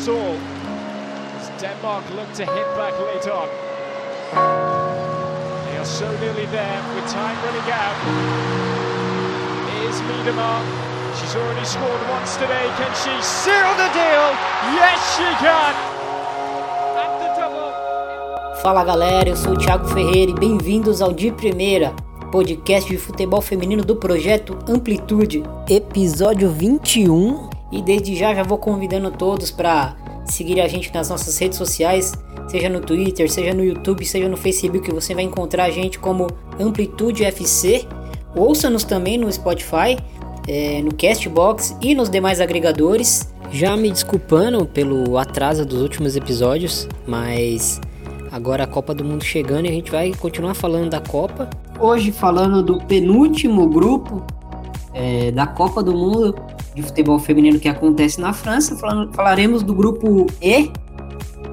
[0.00, 0.36] that's all.
[1.36, 3.48] As Denmark look to hit back late on.
[5.66, 7.96] They are so nearly there with time running out.
[9.68, 10.64] Here's Miedemar.
[11.20, 12.66] She's already scored once today.
[12.78, 14.28] Can she seal the deal?
[14.80, 15.74] Yes, she can.
[16.96, 18.62] At the double.
[18.62, 21.92] Fala galera, eu sou o Thiago Ferreira e bem-vindos ao De Primeira,
[22.32, 27.50] podcast de futebol feminino do projeto Amplitude, episódio 21.
[27.72, 29.94] E desde já já vou convidando todos para
[30.30, 32.12] seguir a gente nas nossas redes sociais,
[32.48, 36.26] seja no Twitter, seja no YouTube, seja no Facebook, você vai encontrar a gente como
[36.58, 37.86] Amplitude FC.
[38.34, 39.98] Ouça-nos também no Spotify,
[40.46, 43.32] é, no Castbox e nos demais agregadores.
[43.52, 47.80] Já me desculpando pelo atraso dos últimos episódios, mas
[48.30, 51.50] agora a Copa do Mundo chegando e a gente vai continuar falando da Copa.
[51.78, 54.22] Hoje falando do penúltimo grupo
[54.94, 56.34] é, da Copa do Mundo
[56.74, 58.76] de futebol feminino que acontece na França.
[58.76, 60.70] Falando, falaremos do grupo E.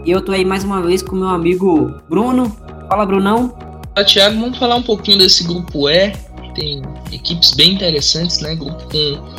[0.06, 2.56] E eu tô aí mais uma vez com meu amigo Bruno.
[2.88, 3.54] Fala, Brunão.
[3.94, 4.40] Fala, Thiago.
[4.40, 6.14] Vamos falar um pouquinho desse grupo E.
[6.56, 8.56] Tem equipes bem interessantes, né?
[8.56, 9.38] Grupo com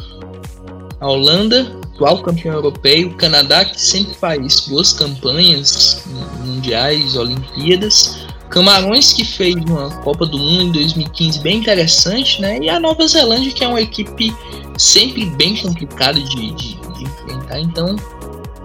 [1.01, 6.05] a Holanda, atual campeão europeu, o Canadá, que sempre faz boas campanhas
[6.45, 8.28] mundiais, Olimpíadas.
[8.49, 12.59] Camarões, que fez uma Copa do Mundo em 2015 bem interessante, né?
[12.61, 14.35] E a Nova Zelândia, que é uma equipe
[14.77, 17.61] sempre bem complicada de, de, de enfrentar.
[17.61, 17.97] Então,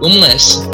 [0.00, 0.68] vamos nessa.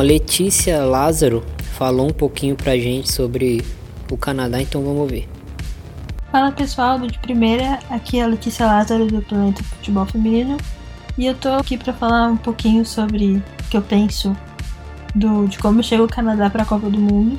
[0.00, 1.44] A Letícia Lázaro
[1.74, 3.62] falou um pouquinho pra gente sobre
[4.10, 5.28] o Canadá, então vamos ver.
[6.32, 10.56] Fala pessoal do de primeira, aqui é a Letícia Lázaro do Planeta Futebol Feminino
[11.18, 14.34] e eu tô aqui para falar um pouquinho sobre o que eu penso
[15.14, 17.38] do, de como chega o Canadá para a Copa do Mundo.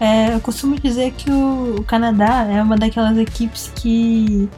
[0.00, 4.48] É, eu costumo dizer que o, o Canadá é uma daquelas equipes que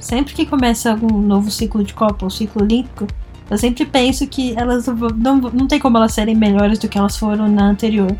[0.00, 3.06] sempre que começa algum novo ciclo de Copa ou ciclo olímpico,
[3.50, 7.16] eu sempre penso que elas não, não tem como elas serem melhores do que elas
[7.16, 8.16] foram na anterior.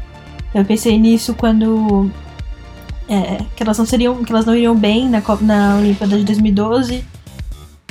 [0.52, 2.10] Eu pensei nisso quando
[3.08, 6.24] é, que elas não seriam, que elas não iriam bem na, Copa, na Olimpíada de
[6.24, 7.04] 2012.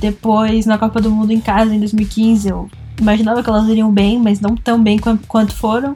[0.02, 2.70] Depois na Copa do Mundo em casa em 2015, eu
[3.00, 5.96] imaginava que elas iriam bem, mas não tão bem quanto, quanto foram.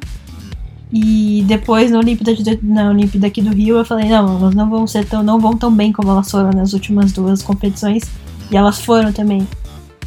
[0.91, 4.69] E depois na Olimpíada, de, na Olimpíada aqui do Rio, eu falei não, elas não
[4.69, 8.03] vão ser tão, não vão tão bem como elas foram nas últimas duas competições.
[8.51, 9.45] E elas foram também.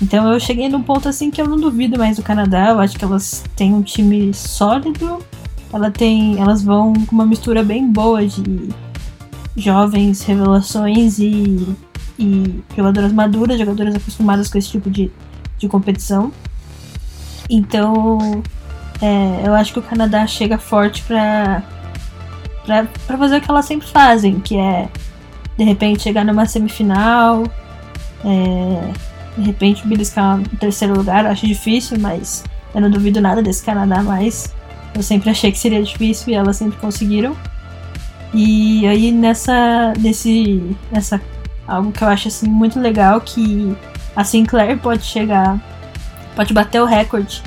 [0.00, 2.70] Então eu cheguei num ponto assim que eu não duvido mais do Canadá.
[2.70, 5.24] Eu acho que elas têm um time sólido.
[5.72, 8.68] Ela tem, elas vão com uma mistura bem boa de
[9.56, 11.76] jovens revelações e,
[12.18, 15.10] e jogadoras maduras, jogadoras acostumadas com esse tipo de,
[15.58, 16.30] de competição.
[17.48, 18.42] Então
[19.00, 21.62] é, eu acho que o Canadá chega forte pra,
[22.64, 24.88] pra, pra fazer o que elas sempre fazem, que é
[25.56, 27.44] de repente chegar numa semifinal.
[28.24, 28.92] É,
[29.36, 34.02] de repente beliscar o terceiro lugar, acho difícil, mas eu não duvido nada desse Canadá
[34.02, 34.54] mais.
[34.94, 37.36] Eu sempre achei que seria difícil e elas sempre conseguiram.
[38.32, 41.20] E aí nessa nesse nessa
[41.66, 43.76] algo que eu acho assim muito legal que
[44.14, 45.58] a Sinclair pode chegar
[46.34, 47.42] pode bater o recorde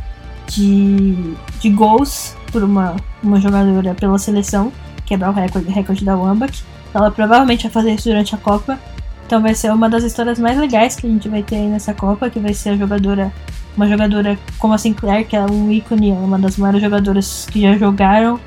[0.47, 4.71] de, de gols por uma, uma jogadora pela seleção,
[5.05, 6.63] quebrar o recorde, recorde da Wambach.
[6.93, 8.79] Ela provavelmente vai fazer isso durante a Copa
[9.29, 11.93] então vai ser uma das histórias mais legais que a gente vai ter aí nessa
[11.93, 13.31] Copa, que vai ser a jogadora,
[13.77, 17.77] uma jogadora como a Sinclair, que é um ícone, uma das maiores jogadoras que já
[17.77, 18.39] jogaram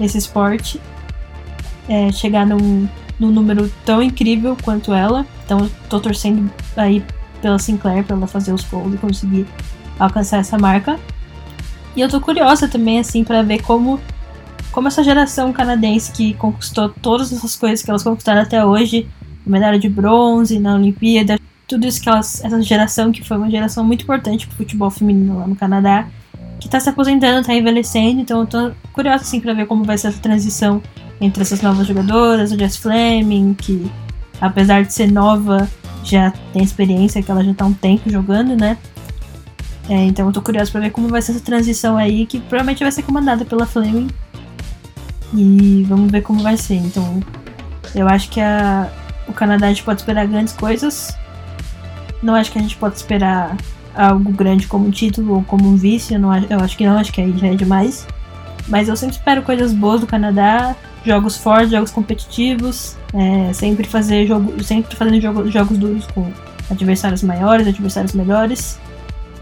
[0.00, 0.80] esse esporte,
[1.86, 2.88] é, chegar num,
[3.18, 5.26] num número tão incrível quanto ela.
[5.44, 7.04] Então tô torcendo aí
[7.42, 9.46] pela Sinclair para ela fazer os gols e conseguir
[9.98, 10.98] alcançar essa marca.
[11.94, 14.00] E eu tô curiosa também assim para ver como
[14.72, 19.06] como essa geração canadense que conquistou todas essas coisas que elas conquistaram até hoje
[19.46, 23.84] medalha de bronze na Olimpíada, tudo isso que elas, essa geração que foi uma geração
[23.84, 26.08] muito importante pro futebol feminino lá no Canadá,
[26.58, 29.96] que tá se aposentando, tá envelhecendo, então eu tô curiosa assim para ver como vai
[29.96, 30.82] ser essa transição
[31.20, 33.90] entre essas novas jogadoras, a Jess Fleming, que
[34.40, 35.68] apesar de ser nova,
[36.02, 38.76] já tem experiência, que ela já tá um tempo jogando, né?
[39.88, 42.82] É, então eu tô curiosa para ver como vai ser essa transição aí, que provavelmente
[42.82, 44.08] vai ser comandada pela Fleming.
[45.34, 46.74] E vamos ver como vai ser.
[46.74, 47.20] Então,
[47.94, 48.90] eu acho que a,
[49.30, 51.16] o Canadá a gente pode esperar grandes coisas.
[52.22, 53.56] Não acho que a gente pode esperar
[53.94, 56.14] algo grande como título ou como um vice.
[56.14, 58.06] Eu, não, eu acho que não, acho que aí já é demais.
[58.68, 64.26] Mas eu sempre espero coisas boas do Canadá, jogos fortes, jogos competitivos, é, sempre fazer
[64.26, 66.30] jogo, sempre fazendo jogo, jogos duros com
[66.70, 68.78] adversários maiores, adversários melhores.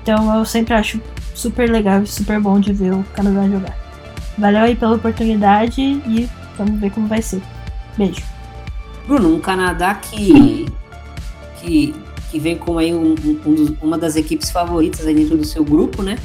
[0.02, 1.00] Então eu sempre acho
[1.34, 3.76] super legal e super bom de ver o Canadá jogar.
[4.38, 7.42] Valeu aí pela oportunidade e vamos ver como vai ser.
[7.96, 8.37] Beijo.
[9.08, 10.66] Bruno, um Canadá que
[11.58, 11.94] que,
[12.30, 13.14] que vem como aí um,
[13.46, 16.18] um uma das equipes favoritas dentro do seu grupo, né?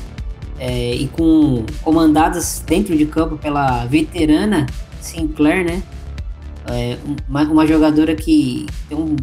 [0.59, 4.65] É, e com comandadas dentro de campo pela veterana
[4.99, 5.81] Sinclair, né?
[6.69, 6.97] É,
[7.27, 9.15] uma, uma, jogadora que tem um,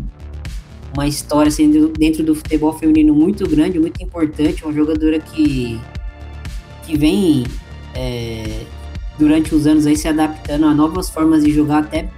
[0.95, 5.79] uma história assim, dentro do futebol feminino muito grande, muito importante, uma jogadora que,
[6.87, 7.45] que vem
[7.95, 8.63] é,
[9.19, 12.09] durante os anos aí se adaptando a novas formas de jogar até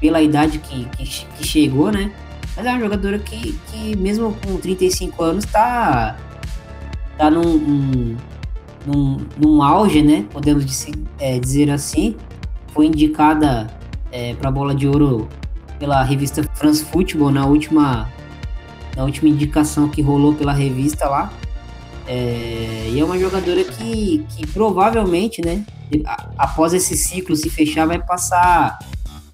[0.00, 2.12] pela idade que, que, que chegou, né?
[2.56, 6.16] Mas é uma jogadora que, que mesmo com 35 anos tá,
[7.16, 8.16] tá num,
[8.86, 10.24] num, num, auge, né?
[10.32, 12.16] Podemos dizer, é, dizer assim.
[12.72, 13.68] Foi indicada
[14.10, 15.28] é, para a bola de ouro
[15.78, 18.08] pela revista France Football na última,
[18.96, 21.32] na última indicação que rolou pela revista lá.
[22.06, 25.64] É, e é uma jogadora que, que provavelmente, né,
[26.36, 28.78] após esse ciclo se fechar, vai passar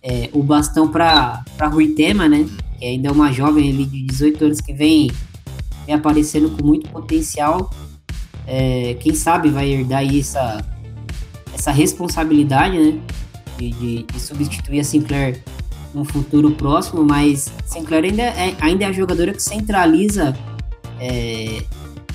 [0.05, 1.43] é, o bastão para
[1.73, 2.47] Rui Tema, né?
[2.79, 5.11] que ainda é uma jovem ali de 18 anos que vem,
[5.87, 7.71] vem aparecendo com muito potencial.
[8.47, 10.63] É, quem sabe vai herdar aí essa,
[11.55, 13.01] essa responsabilidade, né?
[13.57, 15.43] De, de, de, substituir a Sinclair
[15.95, 20.37] no futuro próximo, mas Sinclair ainda é, ainda é a jogadora que centraliza
[21.01, 21.63] é,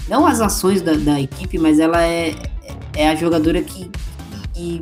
[0.07, 2.35] não as ações da, da, equipe, mas ela é,
[2.93, 3.89] é a jogadora que,
[4.53, 4.81] que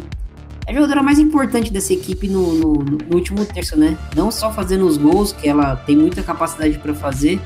[0.68, 3.98] a jogadora mais importante dessa equipe no, no, no, último terço, né?
[4.14, 7.40] Não só fazendo os gols, que ela tem muita capacidade para fazer,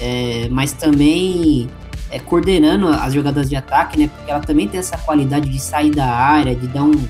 [0.00, 1.68] é, mas também
[2.10, 4.08] é, coordenando as jogadas de ataque, né?
[4.08, 7.06] Porque ela também tem essa qualidade de sair da área, de dar um,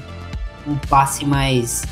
[0.67, 1.85] um passe mais,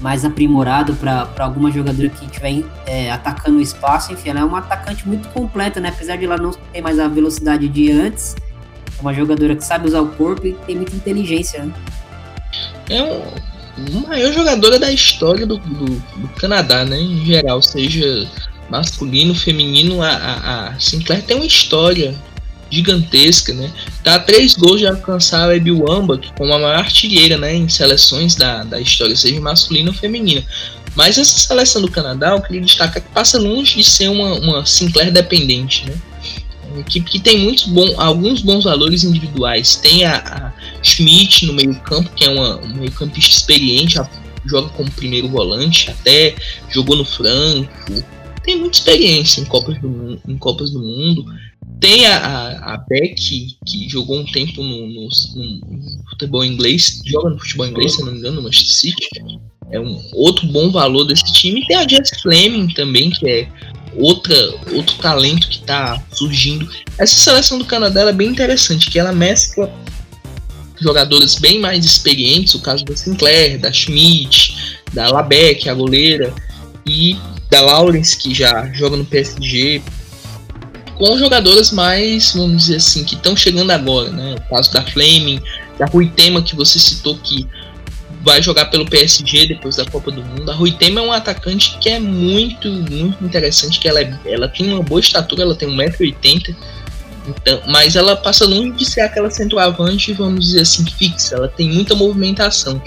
[0.00, 4.12] mais aprimorado para alguma jogadora que estiver é, atacando o espaço.
[4.12, 5.90] Enfim, ela é uma atacante muito completa, né?
[5.90, 8.34] Apesar de ela não ter mais a velocidade de antes,
[8.98, 11.72] é uma jogadora que sabe usar o corpo e tem muita inteligência, né?
[12.88, 16.98] É um, maior jogadora da história do, do, do, Canadá, né?
[16.98, 18.28] Em geral, seja
[18.68, 22.14] masculino, feminino, a, a, a, Sinclair tem uma história
[22.70, 23.70] gigantesca, né?
[24.02, 27.54] Tá a três gols de alcançar a Ebiwamba, como a maior artilheira, né?
[27.54, 30.44] Em seleções da, da história, seja masculina ou feminina.
[30.94, 34.66] Mas essa seleção do Canadá, eu queria destacar que passa longe de ser uma, uma
[34.66, 35.94] Sinclair dependente, né?
[36.72, 39.76] Uma equipe que tem muitos bons, alguns bons valores individuais.
[39.76, 44.08] Tem a, a Schmidt no meio-campo, que é uma, um meio-campista experiente, a,
[44.44, 46.34] joga como primeiro volante, até
[46.70, 47.68] jogou no Franco.
[48.42, 51.24] Tem muita experiência em Copas do, em Copas do Mundo.
[51.78, 57.30] Tem a, a, a Beck, que jogou um tempo no, no, no, futebol inglês, joga
[57.30, 59.08] no futebol inglês, se não me engano, no Manchester City.
[59.70, 61.66] É um outro bom valor desse time.
[61.66, 63.48] Tem a Jess Fleming também, que é
[63.96, 64.36] outra,
[64.72, 66.68] outro talento que está surgindo.
[66.98, 69.72] Essa seleção do Canadá é bem interessante, que ela mescla
[70.80, 76.34] jogadores bem mais experientes, o caso da Sinclair, da Schmidt, da Labeck, a goleira,
[76.84, 77.16] e
[77.50, 79.82] da Lawrence, que já joga no PSG,
[80.96, 84.34] com jogadores mais, vamos dizer assim, que estão chegando agora, né?
[84.34, 85.40] O caso da Fleming,
[85.78, 87.46] da Rui Tema, que você citou que
[88.22, 90.50] vai jogar pelo PSG depois da Copa do Mundo.
[90.50, 94.48] A Rui Tema é um atacante que é muito, muito interessante, que ela, é, ela
[94.48, 96.54] tem uma boa estatura, ela tem 1,80m,
[97.26, 101.70] então, mas ela passa longe de ser aquela centroavante, vamos dizer assim, fixa, ela tem
[101.70, 102.82] muita movimentação.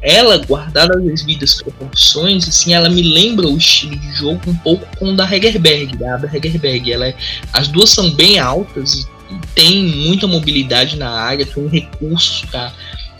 [0.00, 4.86] Ela, guardada as devidas proporções, assim, ela me lembra o estilo de jogo um pouco
[4.96, 6.92] com o da Hegerberg, da Hegerberg.
[6.92, 7.16] Ela é,
[7.52, 9.06] as duas são bem altas e
[9.54, 12.72] tem muita mobilidade na área, tem um recurso para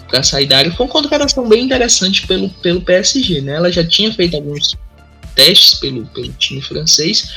[0.08, 0.72] para sair da área.
[0.72, 3.54] Foi uma contratação bem interessante pelo, pelo PSG, né?
[3.54, 4.76] Ela já tinha feito alguns
[5.34, 7.32] testes pelo, pelo time francês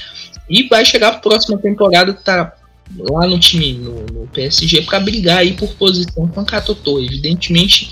[0.50, 2.54] e vai chegar a próxima temporada tá
[2.98, 7.00] lá no time no, no PSG para brigar aí por posição com a Katoto.
[7.00, 7.90] Evidentemente,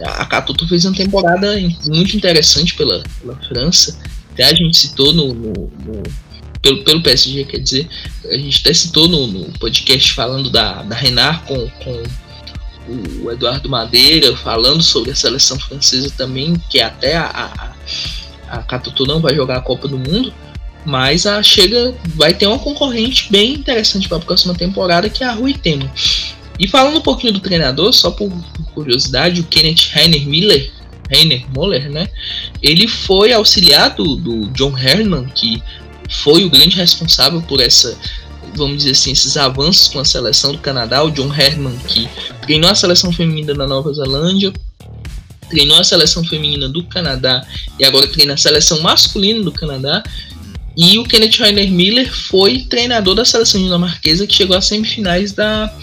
[0.00, 3.98] a Katoto fez uma temporada muito interessante pela, pela França.
[4.32, 6.02] Até a gente citou no, no, no
[6.62, 7.88] pelo, pelo PSG, quer dizer,
[8.26, 12.02] a gente até citou no, no podcast falando da, da Renard com, com
[13.22, 17.26] o Eduardo Madeira falando sobre a seleção francesa também, que até a,
[18.48, 20.32] a, a Catutu não vai jogar a Copa do Mundo,
[20.84, 25.26] mas a Chega vai ter uma concorrente bem interessante para a próxima temporada, que é
[25.26, 25.90] a Rui Temo.
[26.58, 28.32] E falando um pouquinho do treinador, só por,
[28.74, 30.72] curiosidade, o Kenneth Heiner Miller,
[31.10, 32.08] Heiner Moller, né?
[32.62, 35.62] Ele foi auxiliar do, do John Herman, que
[36.08, 37.96] foi o grande responsável por essa,
[38.58, 42.08] vamos dizer assim, esses avanços com a seleção do Canadá, o John Herman, que
[42.42, 44.52] treinou a seleção feminina da Nova Zelândia,
[45.48, 47.46] treinou a seleção feminina do Canadá
[47.78, 50.02] e agora treina a seleção masculina do Canadá.
[50.76, 55.74] E o Kenneth Rainer Miller foi treinador da seleção dinamarquesa que chegou às semifinais da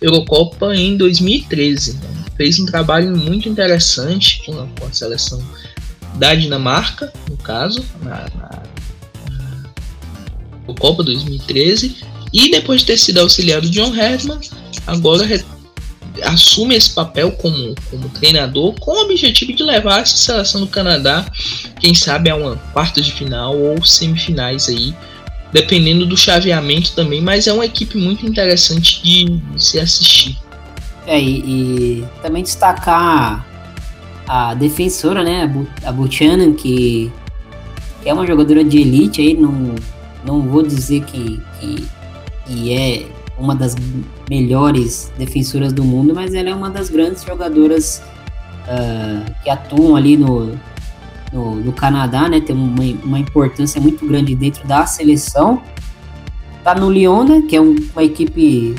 [0.00, 2.00] Eurocopa em 2013.
[2.36, 5.40] Fez um trabalho muito interessante com a, com a seleção
[6.16, 8.62] da Dinamarca, no caso, na, na
[10.66, 12.09] Eurocopa 2013.
[12.32, 14.38] E depois de ter sido auxiliado de John Herman,
[14.86, 15.26] agora
[16.22, 21.26] assume esse papel como, como treinador com o objetivo de levar essa seleção do Canadá,
[21.78, 24.94] quem sabe, a uma quarta de final ou semifinais aí,
[25.52, 30.36] dependendo do chaveamento também, mas é uma equipe muito interessante de, se assistir.
[31.06, 33.46] É, e, e, também destacar
[34.28, 35.50] a defensora, né,
[35.84, 37.10] a Buchanan, que
[38.04, 39.74] é uma jogadora de elite aí, não,
[40.24, 41.88] não vou dizer que, que,
[42.50, 43.06] que é
[43.38, 43.76] uma das
[44.28, 48.02] melhores defensoras do mundo, mas ela é uma das grandes jogadoras
[48.66, 50.58] uh, que atuam ali no,
[51.32, 52.40] no, no, Canadá, né?
[52.40, 55.62] Tem uma, uma importância muito grande dentro da seleção.
[56.64, 57.42] Tá no Lyon, né?
[57.48, 58.74] Que é um, uma equipe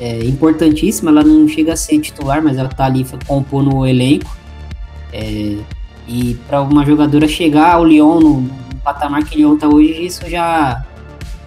[0.00, 1.10] é, importantíssima.
[1.10, 4.34] Ela não chega a ser titular, mas ela tá ali compondo o elenco.
[5.12, 5.58] É,
[6.06, 10.06] e para uma jogadora chegar ao Lyon no, no patamar que o Lyon tá hoje,
[10.06, 10.84] isso já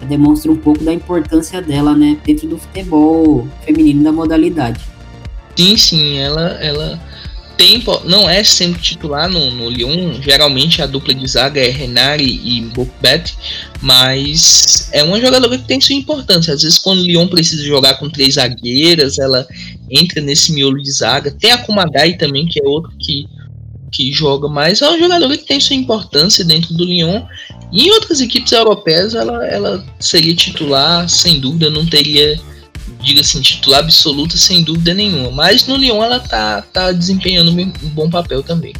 [0.06, 4.80] demonstra um pouco da importância dela, né, dentro do futebol feminino da modalidade.
[5.56, 7.00] Sim, sim, ela, ela
[7.58, 12.40] tem, não é sempre titular no, no Lyon, geralmente a dupla de zaga é Renari
[12.44, 13.36] e Bokbet,
[13.82, 16.54] mas é uma jogadora que tem sua importância.
[16.54, 19.44] Às vezes, quando o Lyon precisa jogar com três zagueiras, ela
[19.90, 21.32] entra nesse miolo de zaga.
[21.32, 23.26] Tem a Kumagai também, que é outro que
[23.90, 27.22] que joga mais, é um jogador que tem sua importância dentro do Lyon.
[27.72, 32.38] E em outras equipes europeias ela, ela seria titular, sem dúvida, não teria,
[33.02, 35.30] diga assim, titular absoluta sem dúvida nenhuma.
[35.30, 38.72] Mas no Lyon ela tá, tá desempenhando um bom papel também.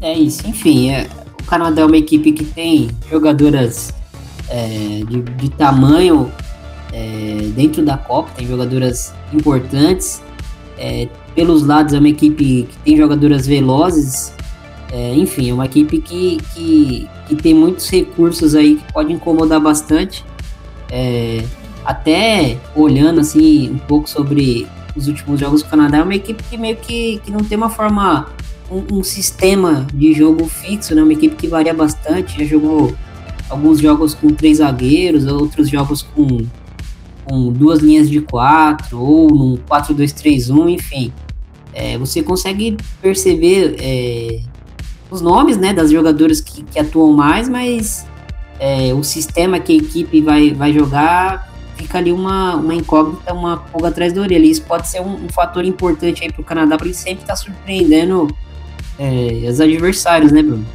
[0.00, 1.08] É isso, enfim, é,
[1.40, 3.94] o Canadá é uma equipe que tem jogadoras
[4.48, 6.30] é, de, de, tamanho
[6.92, 10.20] é, dentro da Copa, tem jogadoras importantes.
[10.76, 14.32] É, pelos lados é uma equipe que tem jogadoras velozes,
[14.92, 19.58] é, enfim, é uma equipe que, que, que, tem muitos recursos aí que pode incomodar
[19.58, 20.22] bastante.
[20.90, 21.42] É,
[21.82, 26.58] até olhando assim um pouco sobre os últimos jogos do Canadá, é uma equipe que
[26.58, 28.28] meio que, que não tem uma forma,
[28.70, 31.02] um, um sistema de jogo fixo, né?
[31.02, 32.94] Uma equipe que varia bastante, já jogou
[33.48, 36.44] alguns jogos com três zagueiros, outros jogos com
[37.24, 41.12] com duas linhas de quatro ou num 4-2-3-1, enfim.
[41.72, 44.40] É, você consegue perceber é,
[45.10, 48.06] os nomes né, das jogadoras que, que atuam mais, mas
[48.58, 51.52] é, o sistema que a equipe vai, vai jogar
[51.82, 54.46] fica ali uma, uma incógnita, uma pulga atrás da orelha.
[54.46, 57.36] Isso pode ser um, um fator importante para o Canadá, para ele sempre estar tá
[57.36, 58.34] surpreendendo
[58.98, 60.66] é, os adversários, né, Bruno?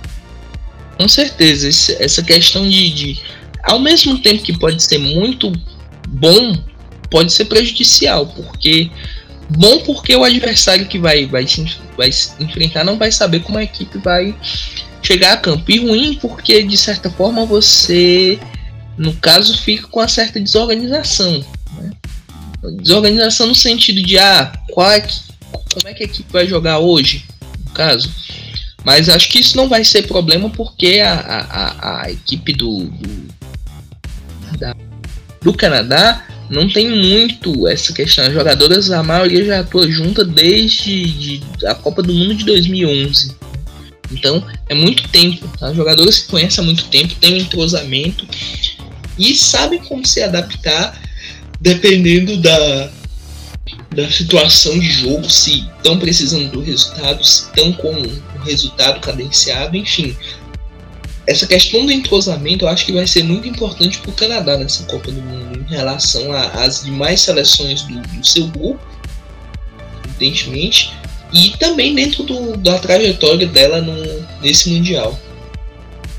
[0.98, 1.68] Com certeza,
[2.04, 3.22] essa questão de, de,
[3.64, 5.52] Ao mesmo tempo que pode ser muito
[6.20, 6.58] bom
[7.10, 8.92] pode ser prejudicial, porque
[9.50, 13.58] bom porque o adversário que vai, vai, se, vai se enfrentar não vai saber como
[13.58, 14.36] a equipe vai
[15.02, 15.72] chegar a campo.
[15.72, 18.40] E ruim porque, de certa forma, você,
[18.98, 21.46] no caso, fica com uma certa desorganização.
[21.78, 21.92] Né?
[22.82, 25.16] Desorganização no sentido de, ah, qual é que,
[25.74, 27.26] como é que a equipe vai jogar hoje,
[27.66, 28.12] no caso.
[28.84, 32.86] Mas acho que isso não vai ser problema porque a, a, a, a equipe do,
[32.86, 33.28] do
[34.58, 34.74] da
[35.48, 38.26] do Canadá não tem muito essa questão.
[38.26, 43.34] As jogadoras, a maioria já atua junta desde de, a Copa do Mundo de 2011.
[44.12, 45.50] Então é muito tempo.
[45.62, 48.28] As jogadoras se conhecem há muito tempo, têm um entrosamento
[49.18, 51.02] e sabem como se adaptar
[51.62, 52.90] dependendo da,
[53.96, 59.78] da situação de jogo, se estão precisando do resultado, se estão com o resultado cadenciado,
[59.78, 60.16] enfim
[61.28, 64.84] essa questão do entrosamento eu acho que vai ser muito importante para o Canadá nessa
[64.86, 68.80] Copa do Mundo em relação às demais seleções do, do, seu grupo,
[70.06, 70.94] evidentemente,
[71.34, 75.20] e também dentro do, da trajetória dela no, nesse Mundial.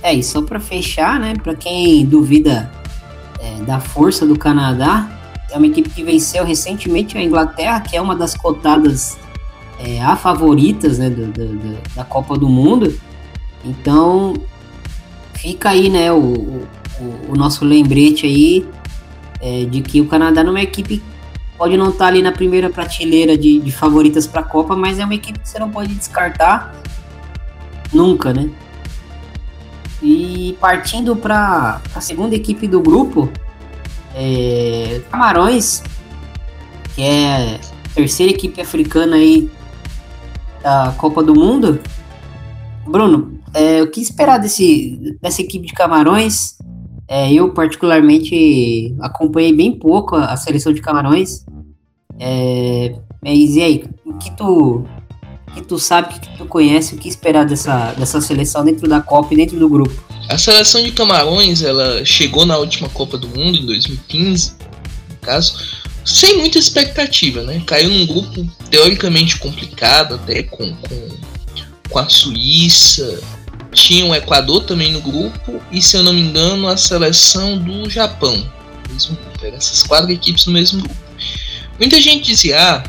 [0.03, 2.71] É, e só para fechar, né, para quem duvida
[3.41, 5.11] é, da força do Canadá,
[5.51, 9.17] é uma equipe que venceu recentemente a Inglaterra, que é uma das cotadas
[9.81, 11.33] é, a favoritas né, do,
[11.97, 13.01] da Copa do Mundo.
[13.65, 14.35] Então,
[15.39, 16.67] fica aí, né, o, o,
[17.29, 18.67] o nosso lembrete aí
[19.41, 21.03] é, de que o Canadá não é uma equipe
[21.57, 24.99] pode não estar tá ali na primeira prateleira de, de favoritas para a Copa, mas
[24.99, 26.73] é uma equipe que você não pode descartar
[27.93, 28.49] nunca, né?
[30.01, 33.29] E partindo para a segunda equipe do grupo,
[34.15, 35.83] é, Camarões,
[36.95, 39.51] que é a terceira equipe africana aí
[40.63, 41.81] da Copa do Mundo.
[42.87, 46.57] Bruno, é, o que esperar desse, dessa equipe de Camarões?
[47.07, 51.45] É, eu, particularmente, acompanhei bem pouco a, a seleção de Camarões.
[52.21, 54.85] É, mas e aí, o que tu,
[55.55, 59.01] que tu sabe, o que tu conhece, o que esperar dessa, dessa seleção dentro da
[59.01, 59.95] Copa e dentro do grupo?
[60.29, 64.53] A seleção de Camarões, ela chegou na última Copa do Mundo, em 2015,
[65.11, 65.57] no caso,
[66.05, 67.63] sem muita expectativa, né?
[67.67, 71.09] Caiu num grupo teoricamente complicado, até com, com,
[71.89, 73.21] com a Suíça,
[73.83, 77.89] tinha o Equador também no grupo, e se eu não me engano, a seleção do
[77.89, 78.47] Japão.
[78.91, 80.97] Mesmo grupo, essas quatro equipes no mesmo grupo.
[81.79, 82.85] Muita gente dizia, ah,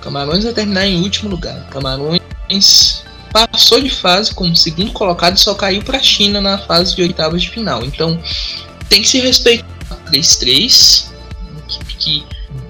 [0.00, 1.66] Camarões vai terminar em último lugar.
[1.70, 6.94] Camarões passou de fase como segundo colocado e só caiu para a China na fase
[6.94, 7.84] de oitavas de final.
[7.84, 8.20] Então
[8.88, 9.66] tem que se respeitar
[10.12, 11.06] 3-3,
[11.66, 12.26] equipe que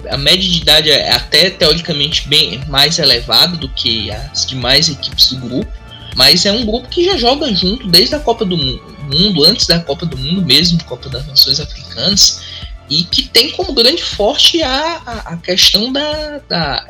[0.09, 5.33] a média de idade é até teoricamente bem mais elevada do que as demais equipes
[5.33, 5.71] do grupo,
[6.15, 9.79] mas é um grupo que já joga junto desde a Copa do Mundo, antes da
[9.79, 12.41] Copa do Mundo mesmo, Copa das Nações Africanas,
[12.89, 16.87] e que tem como grande forte a, a, questão da, da,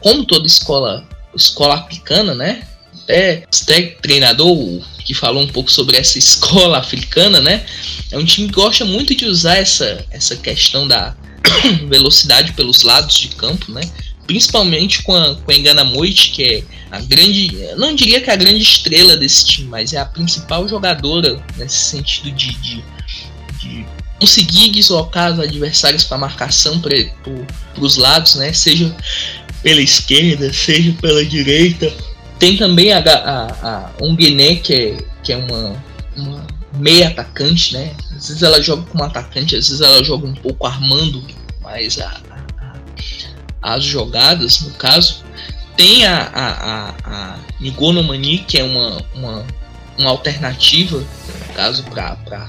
[0.00, 2.62] como toda escola escola africana, né?
[3.02, 7.66] Até, até treinador que falou um pouco sobre essa escola africana, né?
[8.10, 11.14] É um time que gosta muito de usar essa, essa questão da
[11.88, 13.82] velocidade pelos lados de campo, né?
[14.26, 16.62] Principalmente com a, com a Engana Moite, que é
[16.94, 17.56] a grande.
[17.76, 21.76] Não diria que é a grande estrela desse time, mas é a principal jogadora nesse
[21.76, 22.84] sentido de, de,
[23.58, 23.86] de
[24.20, 26.94] conseguir deslocar os adversários para marcação para
[27.78, 28.52] os lados, né?
[28.52, 28.94] Seja
[29.62, 31.92] pela esquerda, seja pela direita.
[32.38, 35.82] Tem também a, a, a Onguené, que é, que é uma,
[36.16, 37.92] uma meia atacante, né?
[38.16, 41.24] Às vezes ela joga como atacante, às vezes ela joga um pouco armando
[41.62, 42.20] mais a,
[42.60, 45.24] a, as jogadas, no caso.
[45.76, 49.46] Tem a, a, a, a Nigonomani, que é uma, uma,
[49.98, 52.46] uma alternativa, no caso, para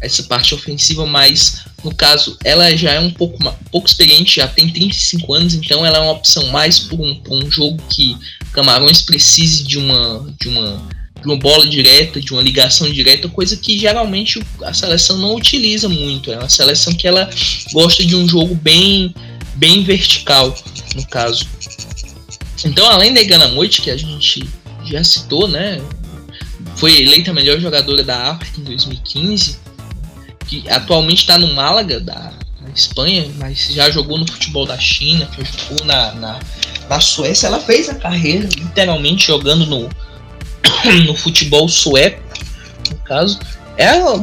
[0.00, 3.38] essa parte ofensiva, mas no caso, ela já é um pouco,
[3.70, 7.50] pouco experiente, já tem 35 anos, então ela é uma opção mais para um, um
[7.50, 8.16] jogo que
[8.52, 13.56] Camarões precise de uma, de uma de uma bola direta, de uma ligação direta, coisa
[13.56, 16.30] que geralmente a seleção não utiliza muito.
[16.30, 17.28] É uma seleção que ela
[17.72, 19.14] gosta de um jogo bem,
[19.54, 20.54] bem vertical,
[20.94, 21.46] no caso.
[22.64, 24.48] Então, além da Igana Moite, que a gente
[24.84, 25.80] já citou, né?
[26.76, 29.66] Foi eleita a melhor jogadora da África em 2015
[30.46, 32.32] que atualmente está no Málaga da,
[32.74, 36.38] Espanha, mas já jogou no futebol da China, já jogou na, na,
[36.90, 37.46] na Suécia.
[37.46, 39.88] Ela fez a carreira literalmente jogando no,
[41.06, 42.22] no futebol sueco,
[42.90, 43.38] no caso.
[43.78, 44.18] É o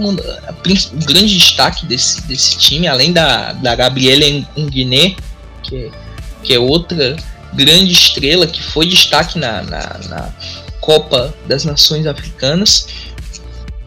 [1.05, 5.15] grande destaque desse, desse time, além da, da Gabriela Nguiné,
[5.63, 5.91] que é,
[6.43, 7.15] que é outra
[7.55, 10.29] grande estrela que foi destaque na, na, na
[10.81, 12.87] Copa das Nações Africanas.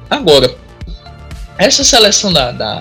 [0.08, 0.54] Agora,
[1.58, 2.78] essa seleção da, da,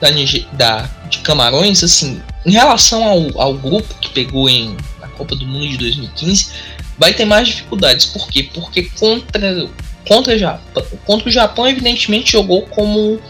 [0.00, 0.08] da,
[0.52, 5.46] da, de Camarões, assim, em relação ao, ao grupo que pegou em a Copa do
[5.46, 6.52] Mundo de 2015,
[6.98, 8.06] vai ter mais dificuldades.
[8.06, 8.48] Por quê?
[8.52, 9.68] Porque contra,
[10.06, 13.20] contra, Japão, contra o Japão, evidentemente, jogou como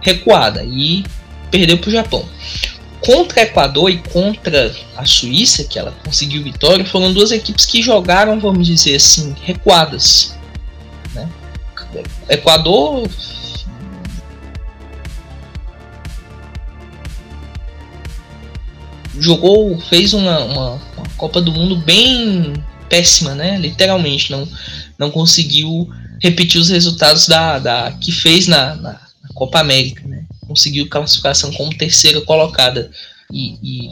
[0.00, 1.04] recuada e
[1.50, 2.28] perdeu para o Japão.
[3.00, 8.38] Contra Equador e contra a Suíça, que ela conseguiu vitória, foram duas equipes que jogaram,
[8.38, 10.34] vamos dizer assim, recuadas.
[11.14, 11.28] Né?
[12.28, 13.08] Equador
[19.18, 22.54] jogou, fez uma, uma, uma, Copa do Mundo bem
[22.88, 23.58] péssima, né?
[23.58, 24.48] Literalmente, não,
[24.98, 25.88] não conseguiu
[26.20, 30.24] repetir os resultados da, da que fez na, na, na Copa América, né?
[30.50, 32.90] Conseguiu classificação como terceira colocada.
[33.32, 33.90] E, e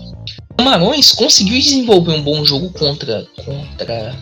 [0.56, 4.18] Camarões conseguiu desenvolver um bom jogo contra contra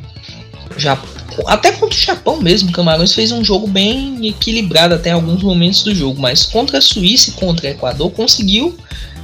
[0.77, 1.09] Japão,
[1.47, 2.73] até contra o Japão mesmo.
[2.73, 7.31] Camarões fez um jogo bem equilibrado até alguns momentos do jogo, mas contra a Suíça
[7.31, 8.79] e contra o Equador conseguiu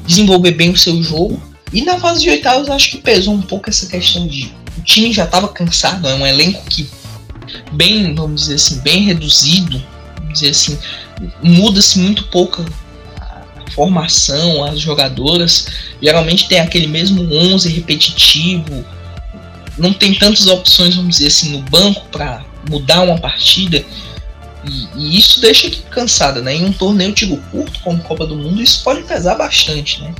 [0.07, 1.39] desenvolver bem o seu jogo
[1.71, 5.13] e na fase de oitavas acho que pesou um pouco essa questão de o time
[5.13, 6.89] já estava cansado, é um elenco que
[7.73, 9.83] bem, vamos dizer assim, bem reduzido,
[10.33, 10.79] dizer assim,
[11.43, 12.82] muda-se muito pouco a
[13.75, 15.67] formação, as jogadoras,
[16.01, 18.85] geralmente tem aquele mesmo 11 repetitivo,
[19.79, 23.85] não tem tantas opções, vamos dizer assim, no banco para mudar uma partida.
[24.65, 26.55] E, e, isso deixa a equipe cansada, né?
[26.55, 30.15] Em um torneio tiro curto como Copa do Mundo, isso pode pesar bastante, né?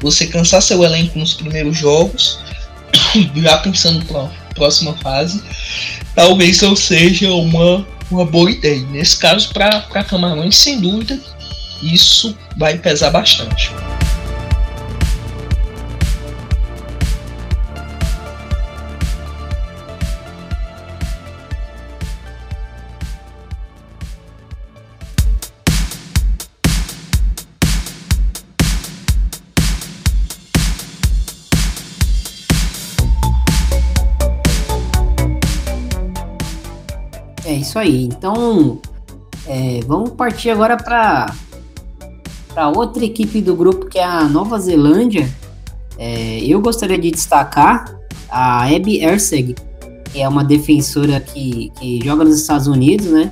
[0.00, 2.38] você cansar seu elenco nos primeiros jogos,
[3.34, 5.42] já pensando para próxima fase,
[6.14, 8.86] talvez não seja uma uma boa ideia.
[8.90, 11.20] Nesse caso, para Camarões, sem dúvida,
[11.82, 13.72] isso vai pesar bastante.
[37.66, 38.04] isso aí.
[38.04, 38.80] Então,
[39.46, 41.26] é, vamos partir agora para
[42.56, 45.30] para outra equipe do grupo que é a Nova Zelândia.
[45.98, 47.94] É, eu gostaria de destacar
[48.30, 49.54] a Abby Erseg,
[50.10, 53.30] que é uma defensora que, que joga nos Estados Unidos, né?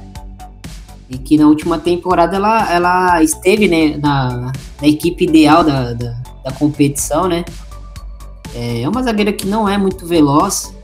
[1.08, 6.10] E que na última temporada ela, ela esteve né, na, na equipe ideal da, da,
[6.44, 7.46] da competição, né?
[8.54, 10.74] É uma zagueira que não é muito veloz,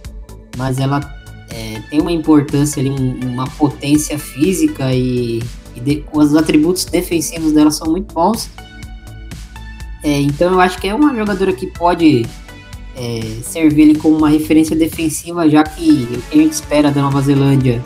[0.56, 0.98] mas ela
[1.50, 5.42] é, tem uma importância ali, uma potência física e,
[5.74, 8.50] e de, os atributos defensivos dela são muito bons.
[10.02, 12.26] É, então eu acho que é uma jogadora que pode
[12.96, 17.02] é, servir ali como uma referência defensiva, já que o que a gente espera da
[17.02, 17.82] Nova Zelândia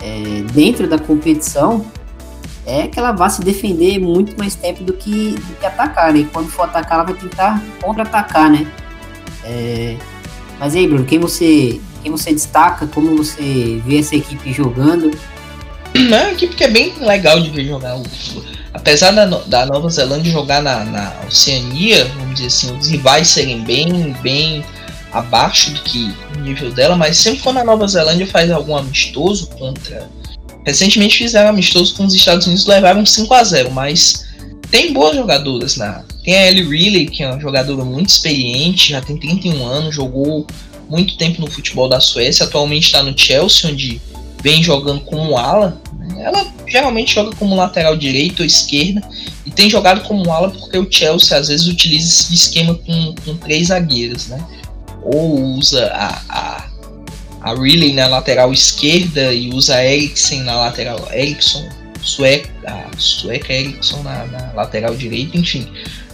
[0.00, 1.84] é, dentro da competição
[2.64, 6.20] é que ela vá se defender muito mais tempo do que, do que atacar, né?
[6.20, 8.66] E quando for atacar, ela vai tentar contra-atacar, né?
[9.44, 9.96] É,
[10.60, 12.86] mas aí, Bruno, quem você quem você destaca?
[12.86, 15.10] Como você vê essa equipe jogando?
[15.94, 18.00] É uma equipe que é bem legal de ver jogar.
[18.72, 23.62] Apesar da, da Nova Zelândia jogar na, na Oceania, vamos dizer assim, os rivais serem
[23.62, 24.64] bem, bem
[25.12, 29.48] abaixo do que o nível dela, mas sempre quando a Nova Zelândia faz algum amistoso
[29.48, 30.08] contra.
[30.64, 34.24] Recentemente fizeram amistoso com os Estados Unidos, levaram 5 a 0 mas
[34.70, 36.04] tem boas jogadoras na.
[36.24, 40.46] Tem a Ellie Riley, que é uma jogadora muito experiente, já tem 31 anos, jogou
[40.88, 44.00] muito tempo no futebol da Suécia, atualmente está no Chelsea, onde
[44.42, 45.80] vem jogando como ala.
[46.18, 49.02] Ela geralmente joga como lateral direito ou esquerda
[49.46, 53.36] e tem jogado como ala porque o Chelsea às vezes utiliza esse esquema com, com
[53.36, 54.44] três zagueiros, né?
[55.02, 56.64] Ou usa a, a,
[57.40, 61.68] a Riley na lateral esquerda e usa a Eriksen na lateral Eriksson,
[62.00, 65.66] sueca, sueca Eriksson na, na lateral direita, enfim.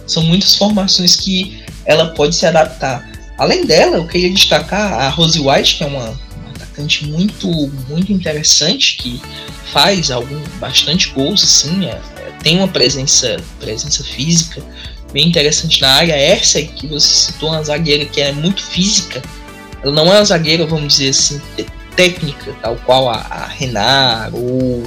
[0.07, 3.07] São muitas formações que ela pode se adaptar.
[3.37, 6.19] Além dela, eu queria destacar a Rose White, que é uma
[6.79, 7.47] atacante muito,
[7.87, 9.21] muito interessante, que
[9.71, 14.61] faz algum, bastante gols, assim, é, é, tem uma presença, presença física
[15.11, 16.13] bem interessante na área.
[16.13, 19.21] Essa que você citou, uma zagueira que é muito física,
[19.83, 21.41] ela não é uma zagueira, vamos dizer assim,
[21.95, 24.83] técnica, tal qual a, a Renard ou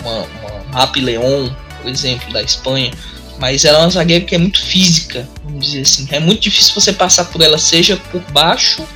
[0.00, 2.92] uma, uma Map Leon, por exemplo, da Espanha
[3.38, 6.06] mas ela é uma zagueira que é muito física, vamos dizer assim.
[6.12, 8.86] É muito difícil você passar por ela, seja por baixo,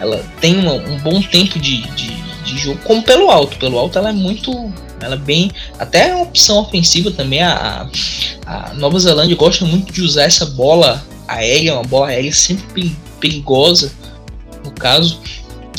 [0.00, 2.10] ela tem uma, um bom tempo de, de,
[2.44, 3.56] de, jogo, como pelo alto.
[3.58, 4.72] Pelo alto ela é muito.
[5.00, 5.50] Ela é bem.
[5.78, 7.42] Até é uma opção ofensiva também.
[7.42, 7.88] A,
[8.46, 13.92] a Nova Zelândia gosta muito de usar essa bola aérea, uma bola aérea sempre perigosa,
[14.64, 15.20] no caso,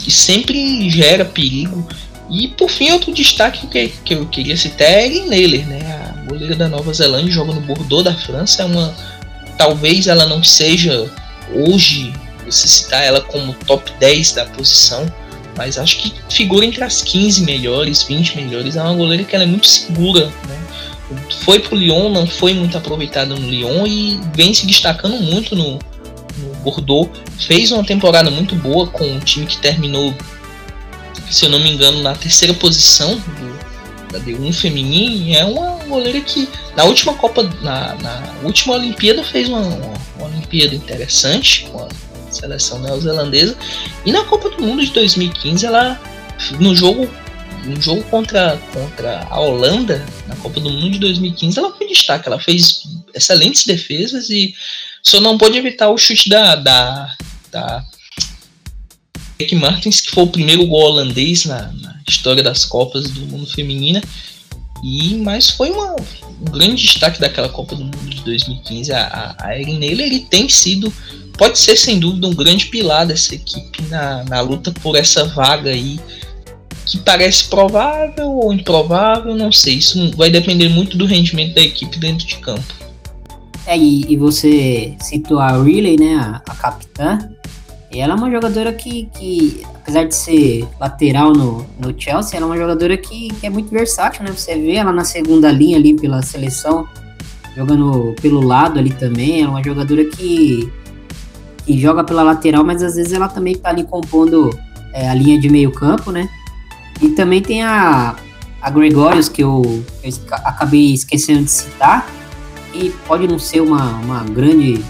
[0.08, 1.88] e sempre gera perigo.
[2.30, 6.12] E por fim, outro destaque que, que eu queria citar é a Erin Naylor, né?
[6.32, 8.64] goleira da Nova Zelândia, joga no Bordeaux da França.
[8.64, 8.94] É uma.
[9.58, 11.12] Talvez ela não seja
[11.54, 12.14] hoje,
[12.52, 15.12] você citar ela como top 10 da posição,
[15.58, 18.76] mas acho que figura entre as 15 melhores, 20 melhores.
[18.76, 20.60] É uma goleira que ela é muito segura, né?
[21.44, 25.74] Foi pro Lyon, não foi muito aproveitada no Lyon e vem se destacando muito no,
[26.38, 27.10] no Bordeaux.
[27.38, 30.14] Fez uma temporada muito boa com um time que terminou,
[31.30, 33.52] se eu não me engano, na terceira posição do,
[34.12, 39.48] da D1 feminino é uma goleira que na última Copa, na, na última Olimpíada fez
[39.48, 41.88] uma, uma, uma, Olimpíada interessante com a
[42.32, 43.58] seleção neozelandesa
[44.06, 46.00] e na Copa do Mundo de 2015 ela
[46.60, 47.10] no jogo
[47.64, 52.28] no jogo contra, contra a Holanda na Copa do Mundo de 2015 ela foi destaque,
[52.28, 54.54] ela fez excelentes defesas e
[55.04, 57.16] só não pôde evitar o chute da, da,
[57.52, 57.86] da
[59.40, 63.48] Rick Martins, que foi o primeiro gol holandês na, na história das Copas do Mundo
[63.48, 64.02] Feminina.
[64.84, 65.96] E, mas foi uma,
[66.42, 68.92] um grande destaque daquela Copa do Mundo de 2015.
[68.92, 70.92] A, a, Erin Naylor ele tem sido,
[71.38, 75.70] pode ser sem dúvida, um grande pilar dessa equipe na, na luta por essa vaga
[75.70, 76.00] aí.
[76.86, 79.76] Que parece provável ou improvável, não sei.
[79.76, 82.74] Isso vai depender muito do rendimento da equipe dentro de campo.
[83.66, 87.30] É, e, e você citou a Riley, né, a, a capitã.
[87.94, 92.50] Ela é uma jogadora que, que apesar de ser lateral no, no Chelsea, ela é
[92.50, 94.32] uma jogadora que, que é muito versátil, né?
[94.32, 96.88] Você vê ela na segunda linha ali pela seleção,
[97.56, 99.42] jogando pelo lado ali também.
[99.42, 100.72] É uma jogadora que,
[101.66, 104.56] que joga pela lateral, mas às vezes ela também tá ali compondo
[104.94, 106.30] é, a linha de meio campo, né?
[107.02, 108.16] E também tem a,
[108.62, 110.14] a Gregorius, que eu, eu
[110.46, 112.08] acabei esquecendo de citar,
[112.72, 114.84] e pode não ser uma, uma grande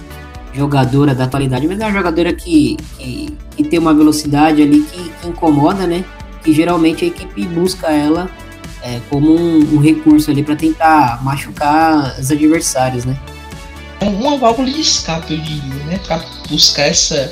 [0.54, 5.10] jogadora da atualidade, mas é uma jogadora que, que, que tem uma velocidade ali que,
[5.10, 6.04] que, incomoda, né?
[6.44, 8.30] Que geralmente a equipe busca ela
[8.82, 13.18] é, como um, um, recurso ali para tentar machucar os adversários, né?
[14.00, 16.00] É uma válvula de escape, eu diria, né?
[16.06, 17.32] Para buscar essa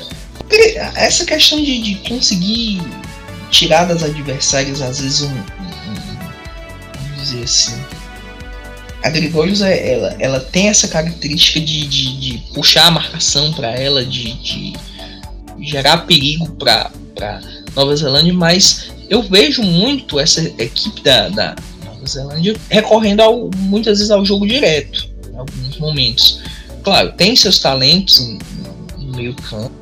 [0.96, 2.82] essa questão de, de conseguir
[3.50, 6.18] tirar das adversárias às vezes um, um, um
[6.92, 7.99] vamos dizer assim
[9.02, 13.70] a Gregorius é, ela, ela tem essa característica de, de, de puxar a marcação para
[13.70, 14.72] ela, de, de,
[15.60, 16.90] gerar perigo para
[17.74, 23.98] Nova Zelândia, mas eu vejo muito essa equipe da, da Nova Zelândia recorrendo ao, muitas
[23.98, 26.40] vezes ao jogo direto, em alguns momentos.
[26.82, 28.36] Claro, tem seus talentos
[28.98, 29.72] no meio campo,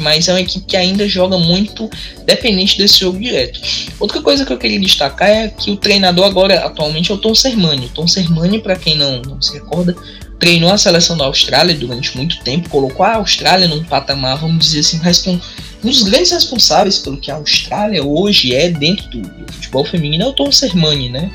[0.00, 1.88] mas é uma equipe que ainda joga muito
[2.24, 3.60] dependente desse jogo direto.
[3.98, 7.34] Outra coisa que eu queria destacar é que o treinador agora atualmente é o Tom
[7.34, 7.86] Sermani.
[7.86, 9.94] O Tom Sermani, para quem não, não se recorda,
[10.38, 14.80] treinou a seleção da Austrália durante muito tempo, colocou a Austrália num patamar, vamos dizer
[14.80, 15.40] assim,
[15.82, 20.24] um dos grandes responsáveis pelo que a Austrália hoje é dentro do, do futebol feminino
[20.24, 21.30] é o Tom Sermani, né?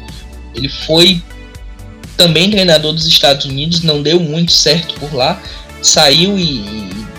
[0.56, 1.22] Ele foi
[2.17, 5.41] também treinador dos Estados Unidos, não deu muito certo por lá,
[5.82, 6.60] saiu e,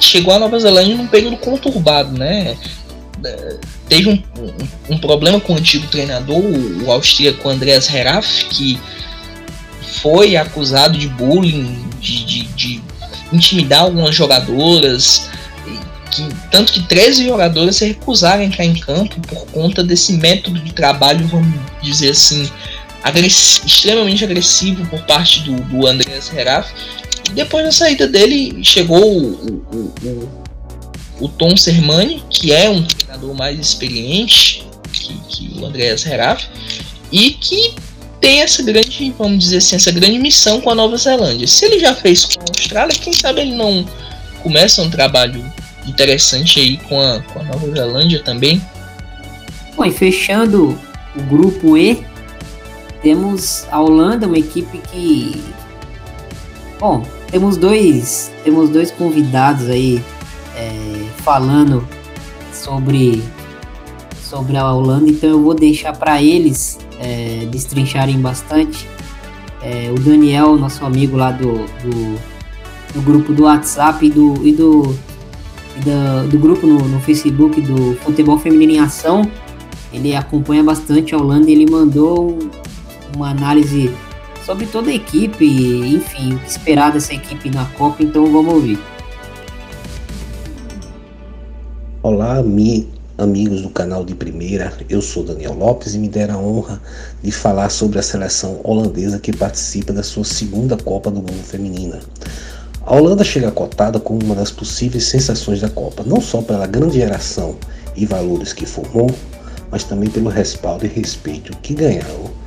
[0.01, 2.57] chegou à Nova Zelândia num período conturbado, né?
[3.89, 8.81] Teve um, um, um problema com o antigo treinador, o, o austríaco Andreas Heraf, que
[10.01, 12.83] foi acusado de bullying, de, de, de
[13.33, 15.29] intimidar algumas jogadoras,
[16.11, 20.59] que, tanto que 13 jogadoras se recusaram a entrar em campo por conta desse método
[20.61, 22.51] de trabalho, vamos dizer assim,
[23.03, 26.71] agress extremamente agressivo por parte do, do Andreas Heraf,
[27.31, 30.29] depois da saída dele, chegou o, o, o,
[31.21, 36.47] o Tom Sermani, que é um treinador mais experiente que, que o Andreas Heraf,
[37.13, 37.75] e que
[38.21, 41.47] tem essa grande, vamos dizer assim, essa grande missão com a Nova Zelândia.
[41.47, 43.87] Se ele já fez com a Austrália, quem sabe ele não
[44.43, 45.43] começa um trabalho
[45.87, 48.61] interessante aí com a, com a Nova Zelândia também.
[49.75, 50.79] Bom, e fechando
[51.17, 52.05] o grupo E,
[53.03, 55.43] temos a Holanda, uma equipe que.
[56.79, 60.03] Bom, temos dois, temos dois convidados aí
[60.57, 61.87] é, falando
[62.53, 63.23] sobre,
[64.23, 68.87] sobre a Holanda, então eu vou deixar para eles é, destrincharem bastante.
[69.63, 72.19] É, o Daniel, nosso amigo lá do, do,
[72.95, 74.97] do grupo do WhatsApp e do, e do,
[75.77, 79.31] e do, do, grupo no, no Facebook do Futebol Feminino em Ação,
[79.93, 82.39] ele acompanha bastante a Holanda e ele mandou
[83.15, 83.91] uma análise
[84.51, 88.81] sobre toda a equipe, enfim, o que esperar dessa equipe na Copa, então vamos ouvir.
[92.03, 96.37] Olá, mi, amigos do canal de primeira, eu sou Daniel Lopes e me dera a
[96.37, 96.83] honra
[97.23, 102.01] de falar sobre a seleção holandesa que participa da sua segunda Copa do Mundo Feminina.
[102.85, 106.95] A Holanda chega cotada como uma das possíveis sensações da Copa, não só pela grande
[106.95, 107.57] geração
[107.95, 109.13] e valores que formou,
[109.71, 112.40] mas também pelo respaldo e respeito que ganhou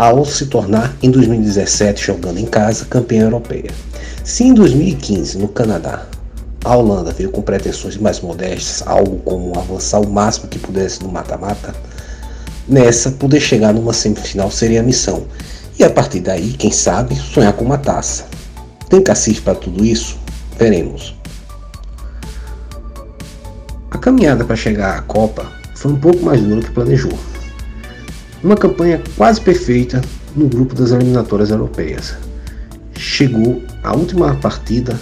[0.00, 3.70] ao se tornar em 2017, jogando em casa, campeã europeia.
[4.24, 6.06] Se em 2015, no Canadá,
[6.64, 11.12] a Holanda veio com pretensões mais modestas, algo como avançar o máximo que pudesse no
[11.12, 11.74] mata-mata,
[12.66, 15.26] nessa poder chegar numa semifinal seria a missão.
[15.78, 18.24] E a partir daí, quem sabe, sonhar com uma taça.
[18.88, 20.16] Tem cacife para tudo isso?
[20.58, 21.14] Veremos.
[23.90, 27.12] A caminhada para chegar à Copa foi um pouco mais dura que planejou.
[28.42, 30.00] Uma campanha quase perfeita
[30.34, 32.14] no grupo das eliminatórias europeias.
[32.96, 34.98] Chegou à última partida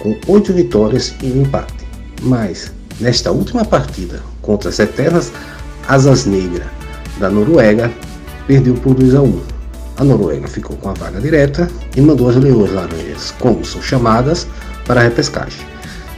[0.00, 1.86] com oito vitórias e um empate.
[2.22, 5.32] Mas, nesta última partida contra as eternas
[5.86, 6.66] Asas Negras
[7.20, 7.92] da Noruega,
[8.48, 9.40] perdeu por 2 a 1.
[9.98, 14.48] A Noruega ficou com a vaga direta e mandou as Leões Laranjas, como são chamadas,
[14.84, 15.64] para a repescagem.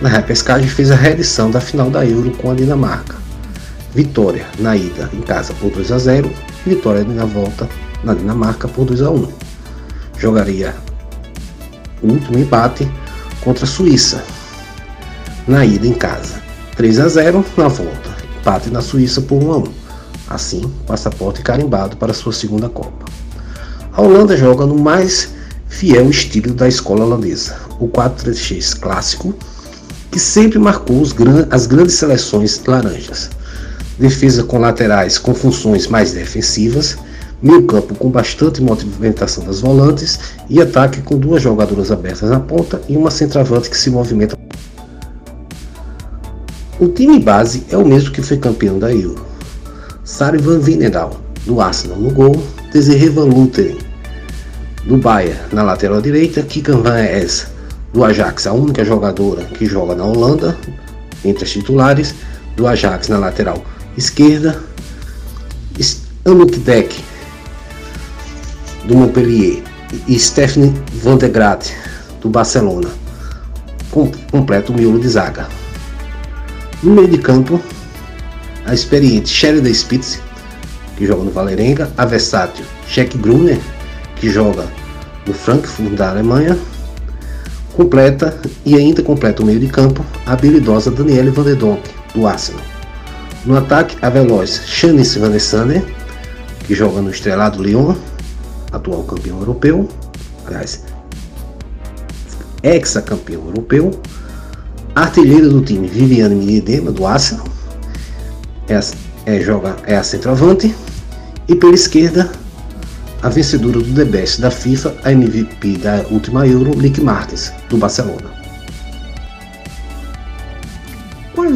[0.00, 3.14] Na repescagem fez a reedição da final da Euro com a Dinamarca,
[3.96, 6.30] Vitória na ida em casa por 2 a 0
[6.66, 7.66] e vitória na volta
[8.04, 9.26] na Dinamarca por 2 a 1.
[10.18, 10.76] Jogaria
[12.02, 12.86] o último empate
[13.40, 14.22] contra a Suíça
[15.48, 16.42] na ida em casa
[16.76, 19.64] 3 a 0 na volta, empate na Suíça por 1 a 1.
[20.28, 23.06] Assim, passaporte carimbado para sua segunda Copa.
[23.94, 25.30] A Holanda joga no mais
[25.68, 29.34] fiel estilo da escola holandesa, o 4-3-3 clássico,
[30.10, 33.30] que sempre marcou gran as grandes seleções laranjas
[33.98, 36.96] defesa com laterais com funções mais defensivas,
[37.42, 42.80] meio campo com bastante movimentação das volantes e ataque com duas jogadoras abertas na ponta
[42.88, 44.36] e uma centroavante que se movimenta.
[46.78, 49.24] O time base é o mesmo que foi campeão da Euro.
[50.04, 52.36] Sari Van Vinedal, do Arsenal no gol,
[52.72, 53.78] Desiree Van Lutheren,
[54.84, 57.46] do Bayern na lateral direita, Kikan Van Es,
[57.92, 60.56] do Ajax, a única jogadora que joga na Holanda,
[61.24, 62.14] entre as titulares,
[62.56, 63.62] do Ajax na lateral
[63.96, 64.62] esquerda,
[66.26, 67.04] Anouk Deck,
[68.84, 69.62] do Montpellier,
[70.08, 71.70] e Stephanie Van de Graat,
[72.20, 72.88] do Barcelona,
[73.92, 75.46] com, completa o miolo de zaga.
[76.82, 77.60] No meio de campo,
[78.64, 80.18] a experiente Sheridan Spitz,
[80.96, 83.60] que joga no Valerenga, a versátil Jack Gruner,
[84.16, 84.66] que joga
[85.26, 86.58] no Frankfurt da Alemanha,
[87.76, 91.82] completa e ainda completa o meio de campo a habilidosa Danielle Van der Donk,
[92.14, 92.75] do Arsenal.
[93.46, 95.80] No ataque, a veloz Shanice Van Sander,
[96.66, 97.94] que joga no estrelado Lyon,
[98.72, 99.88] atual campeão europeu,
[100.44, 100.82] aliás,
[102.64, 103.92] ex-campeão europeu,
[104.96, 107.46] artilheira do time Viviane Miedema, do Arsenal,
[108.68, 108.80] é,
[109.26, 110.74] é, joga, é a centroavante,
[111.46, 112.28] e pela esquerda,
[113.22, 117.76] a vencedora do The Best da FIFA, a MVP da última Euro, Lick Martins, do
[117.76, 118.45] Barcelona.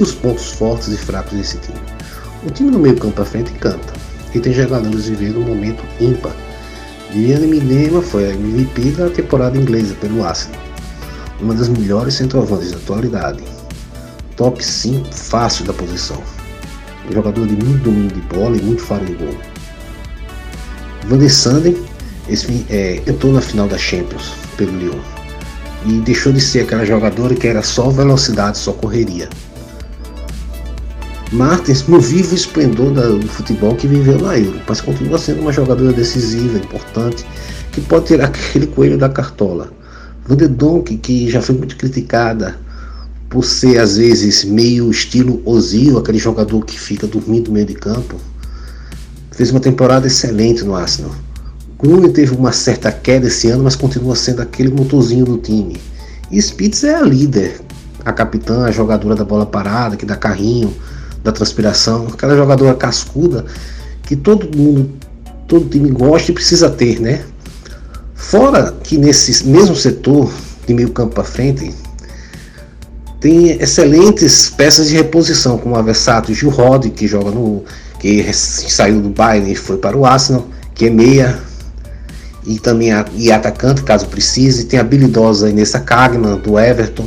[0.00, 1.78] Os pontos fortes e fracos desse time?
[2.42, 3.92] O time no meio campo à frente canta,
[4.34, 6.34] e tem jogadores vivendo um momento ímpar.
[7.12, 10.58] Viviane Minema foi a MVP da temporada inglesa pelo Arsenal,
[11.38, 13.42] uma das melhores centroavantes da atualidade.
[14.38, 16.22] Top 5 fácil da posição.
[17.06, 19.36] Um jogador de muito domínio de bola e muito faro de gol.
[21.08, 21.76] Van der Sanden
[22.70, 24.98] é, entrou na final da Champions pelo Lyon
[25.84, 29.28] e deixou de ser aquela jogadora que era só velocidade, só correria.
[31.32, 35.92] Martins no vivo esplendor do futebol que viveu na Euro, mas continua sendo uma jogadora
[35.92, 37.24] decisiva, importante,
[37.70, 39.72] que pode tirar aquele coelho da cartola.
[40.26, 42.58] Van de Donk, que já foi muito criticada
[43.28, 47.74] por ser às vezes meio estilo Ozil, aquele jogador que fica dormindo no meio de
[47.74, 48.16] campo,
[49.30, 51.14] fez uma temporada excelente no Arsenal.
[51.78, 55.80] Grune teve uma certa queda esse ano, mas continua sendo aquele motorzinho do time.
[56.28, 57.60] E Spitz é a líder,
[58.04, 60.74] a capitã, a jogadora da bola parada, que dá carrinho,
[61.22, 63.44] da transpiração, aquela jogadora cascuda
[64.02, 64.90] que todo mundo,
[65.46, 67.22] todo time gosta e precisa ter, né?
[68.14, 70.32] Fora que nesse mesmo setor
[70.66, 71.74] de meio campo para frente
[73.20, 77.64] tem excelentes peças de reposição, como a versátil Gil Rod, que joga no
[77.98, 81.38] que saiu do Bayern e foi para o Arsenal, que é meia
[82.46, 84.64] e também a, e atacante caso precise.
[84.64, 87.06] Tem a habilidosa Inessa Kagman do Everton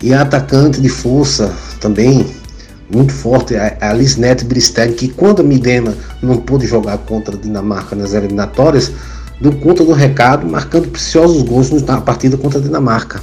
[0.00, 2.24] e a atacante de força também
[2.90, 7.38] muito forte, a, a Lisnette Bristol, que quando a Midema não pôde jogar contra a
[7.38, 8.92] Dinamarca nas eliminatórias,
[9.40, 13.20] deu conta do recado, marcando preciosos gols na partida contra a Dinamarca,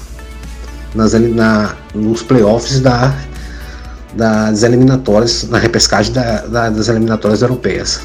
[0.93, 3.15] nas, na, nos playoffs da,
[4.15, 8.01] das eliminatórias, na repescagem da, da, das eliminatórias europeias.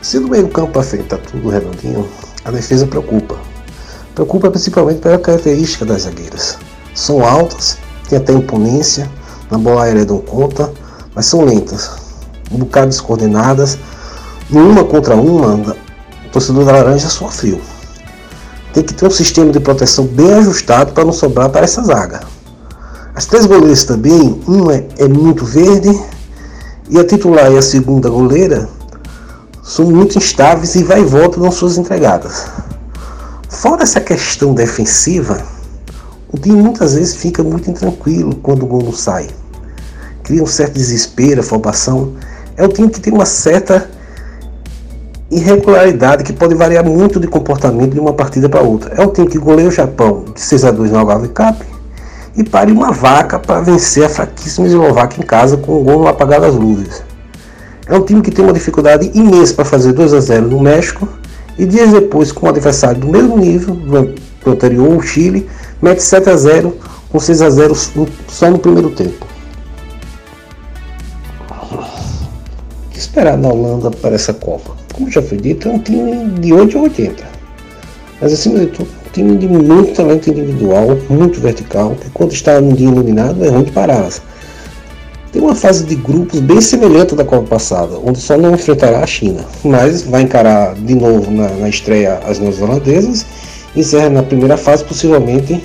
[0.00, 2.08] Se do meio campo para frente está tudo redondinho,
[2.44, 3.38] a defesa preocupa.
[4.14, 6.58] Preocupa principalmente pela característica das zagueiras.
[6.92, 9.10] São altas tem até imponência,
[9.50, 10.72] na bola aérea dão conta,
[11.14, 11.90] mas são lentas,
[12.50, 13.78] um bocado descoordenadas.
[14.50, 17.60] No uma contra uma, o torcedor da Laranja sofreu.
[18.72, 22.20] Tem que ter um sistema de proteção bem ajustado para não sobrar para essa zaga.
[23.14, 25.90] As três goleiras também, uma é muito verde
[26.88, 28.68] e a titular e a segunda goleira
[29.62, 32.46] são muito instáveis e vai e volta nas suas entregadas.
[33.48, 35.42] Fora essa questão defensiva,
[36.32, 39.28] o time muitas vezes fica muito intranquilo quando o gol não sai.
[40.22, 42.14] Cria um certo desespero, afobação.
[42.56, 43.90] É um time que tem uma certa
[45.30, 48.94] irregularidade que pode variar muito de comportamento de uma partida para outra.
[48.94, 51.62] É um time que goleia o Japão de 6 a 2 no Algarve Cup
[52.34, 56.08] e pare uma vaca para vencer a fraquíssima Eslováquia em casa com o gol no
[56.08, 57.02] apagar das luzes.
[57.86, 61.06] É um time que tem uma dificuldade imensa para fazer 2 a 0 no México
[61.58, 65.48] e dias depois, com um adversário do mesmo nível do anterior, o Chile,
[65.82, 66.78] mete 7 a 0
[67.10, 67.74] com 6 a 0
[68.28, 69.26] só no primeiro tempo.
[71.50, 74.76] O que esperar na Holanda para essa Copa?
[74.94, 77.24] Como já foi dito, é um time de 8 a 80.
[78.20, 82.60] Mas acima de tudo, um time de muito talento individual, muito vertical, que quando está
[82.60, 84.08] num dia iluminado é ruim de parar.
[85.32, 89.06] Tem uma fase de grupos bem semelhante da Copa passada, onde só não enfrentará a
[89.06, 93.26] China, mas vai encarar de novo na, na estreia as neozelandesas
[93.74, 95.62] encerra na primeira fase, possivelmente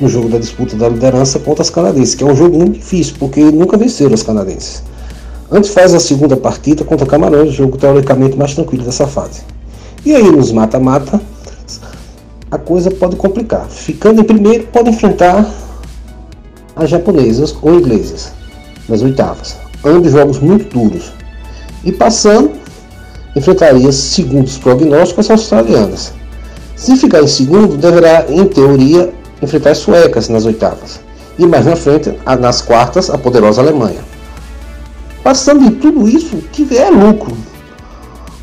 [0.00, 3.16] no jogo da disputa da liderança contra as canadenses, que é um jogo muito difícil,
[3.18, 4.82] porque nunca venceram os canadenses.
[5.50, 9.40] Antes faz a segunda partida contra Camarões, jogo teoricamente mais tranquilo dessa fase.
[10.04, 11.20] E aí nos mata-mata,
[12.50, 13.66] a coisa pode complicar.
[13.68, 15.48] Ficando em primeiro, pode enfrentar
[16.76, 18.32] as japonesas ou inglesas
[18.88, 19.56] nas oitavas.
[19.84, 21.12] ambos jogos muito duros.
[21.84, 22.52] E passando,
[23.34, 26.12] enfrentaria, segundo os prognósticos, as australianas.
[26.78, 29.12] Se ficar em segundo, deverá, em teoria,
[29.42, 31.00] enfrentar as suecas nas oitavas.
[31.36, 33.98] E mais na frente, nas quartas, a poderosa Alemanha.
[35.24, 37.36] Passando de tudo isso, que vier é lucro.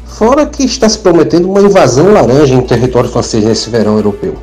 [0.05, 4.35] Fora que está se prometendo uma invasão laranja em território francês nesse verão europeu.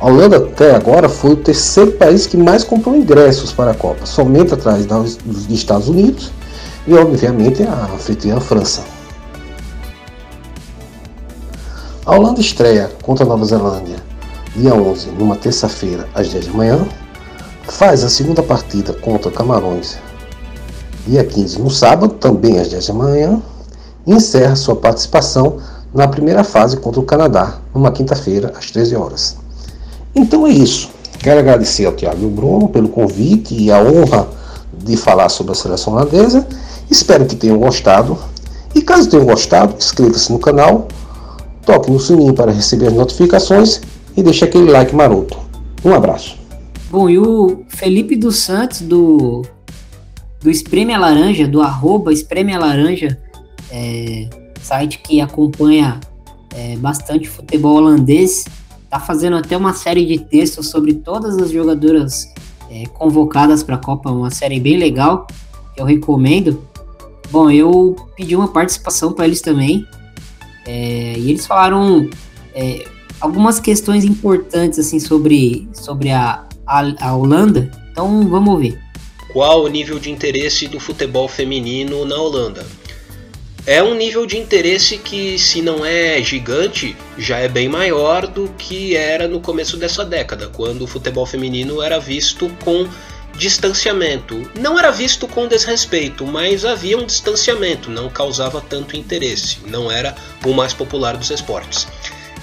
[0.00, 4.06] A Holanda até agora foi o terceiro país que mais comprou ingressos para a Copa,
[4.06, 5.18] somente atrás dos
[5.48, 6.32] Estados Unidos
[6.86, 8.95] e obviamente a anfitriã França.
[12.06, 13.96] A Holanda estreia contra a Nova Zelândia
[14.54, 16.86] dia 11, numa terça-feira, às 10 da manhã.
[17.64, 19.98] Faz a segunda partida contra Camarões
[21.04, 23.42] dia 15, no sábado, também às 10 da manhã.
[24.06, 25.56] E encerra sua participação
[25.92, 29.36] na primeira fase contra o Canadá, numa quinta-feira, às 13 horas.
[30.14, 30.88] Então é isso.
[31.18, 34.28] Quero agradecer ao Tiago e ao Bruno pelo convite e a honra
[34.72, 36.46] de falar sobre a seleção holandesa.
[36.88, 38.16] Espero que tenham gostado.
[38.72, 40.86] E caso tenham gostado, inscreva-se no canal,
[41.66, 43.82] toque no sininho para receber as notificações
[44.16, 45.36] e deixe aquele like maroto.
[45.84, 46.38] Um abraço.
[46.88, 49.42] Bom, e o Felipe dos Santos, do,
[50.40, 53.18] do Espreme a Laranja, do arroba Espreme a Laranja,
[53.70, 54.30] é,
[54.62, 56.00] site que acompanha
[56.54, 58.44] é, bastante futebol holandês,
[58.88, 62.32] tá fazendo até uma série de textos sobre todas as jogadoras
[62.70, 65.26] é, convocadas para a Copa, uma série bem legal
[65.74, 66.62] que eu recomendo.
[67.30, 69.84] Bom, eu pedi uma participação para eles também
[70.66, 72.08] é, e eles falaram
[72.54, 72.84] é,
[73.20, 77.70] algumas questões importantes assim sobre, sobre a, a, a Holanda.
[77.90, 78.80] Então vamos ver.
[79.32, 82.66] Qual o nível de interesse do futebol feminino na Holanda?
[83.66, 88.48] é um nível de interesse que, se não é gigante, já é bem maior do
[88.56, 92.86] que era no começo dessa década, quando o futebol feminino era visto com
[93.36, 94.50] distanciamento.
[94.58, 100.14] Não era visto com desrespeito, mas havia um distanciamento, não causava tanto interesse, não era
[100.44, 101.86] o mais popular dos esportes.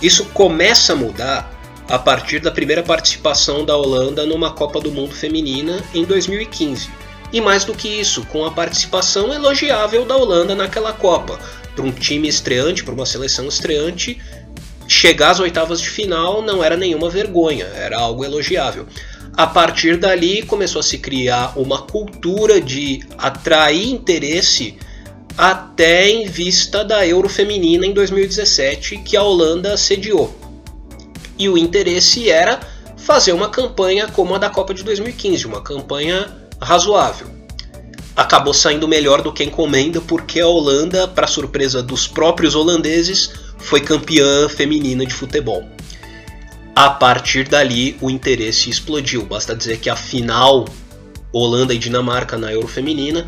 [0.01, 1.51] Isso começa a mudar
[1.89, 6.89] a partir da primeira participação da Holanda numa Copa do Mundo Feminina em 2015
[7.33, 11.39] e mais do que isso, com a participação elogiável da Holanda naquela Copa.
[11.75, 14.21] Para um time estreante, para uma seleção estreante,
[14.87, 18.85] chegar às oitavas de final não era nenhuma vergonha, era algo elogiável.
[19.35, 24.77] A partir dali começou a se criar uma cultura de atrair interesse
[25.35, 30.35] até em vista da Euro Feminina em 2017 que a Holanda sediou.
[31.39, 32.59] E o interesse era
[32.95, 36.31] fazer uma campanha como a da Copa de 2015, uma campanha
[36.61, 37.27] razoável.
[38.15, 43.81] Acabou saindo melhor do que encomenda porque a Holanda, para surpresa dos próprios holandeses, foi
[43.81, 45.67] campeã feminina de futebol.
[46.75, 49.23] A partir dali, o interesse explodiu.
[49.25, 50.65] Basta dizer que a final
[51.31, 53.27] Holanda e Dinamarca na Euro Feminina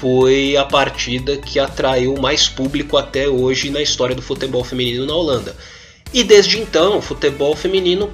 [0.00, 5.14] foi a partida que atraiu mais público até hoje na história do futebol feminino na
[5.14, 5.56] Holanda.
[6.14, 8.10] E desde então, o futebol feminino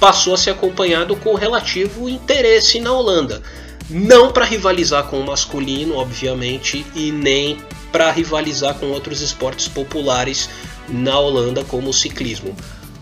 [0.00, 3.42] passou a ser acompanhado com relativo interesse na Holanda.
[3.88, 7.58] Não para rivalizar com o masculino, obviamente, e nem
[7.92, 10.50] para rivalizar com outros esportes populares
[10.88, 12.54] na Holanda, como o ciclismo.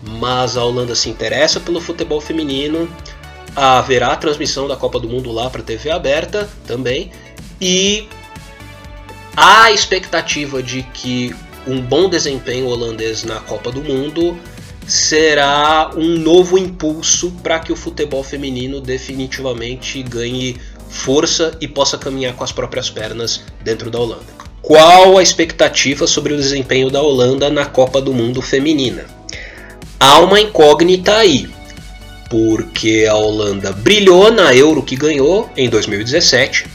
[0.07, 2.89] Mas a Holanda se interessa pelo futebol feminino,
[3.55, 7.11] haverá transmissão da Copa do Mundo lá para TV aberta também,
[7.59, 8.07] e
[9.35, 11.35] há a expectativa de que
[11.67, 14.37] um bom desempenho holandês na Copa do Mundo
[14.87, 20.57] será um novo impulso para que o futebol feminino definitivamente ganhe
[20.89, 24.35] força e possa caminhar com as próprias pernas dentro da Holanda.
[24.61, 29.14] Qual a expectativa sobre o desempenho da Holanda na Copa do Mundo Feminina?
[29.99, 31.49] Há uma incógnita aí,
[32.29, 36.65] porque a Holanda brilhou na Euro que ganhou em 2017.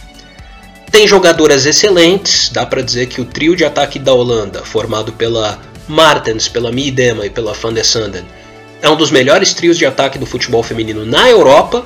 [0.91, 5.61] Tem jogadoras excelentes, dá para dizer que o trio de ataque da Holanda, formado pela
[5.87, 8.25] Martens, pela Miedema e pela Van der Sanden,
[8.83, 11.85] é um dos melhores trios de ataque do futebol feminino na Europa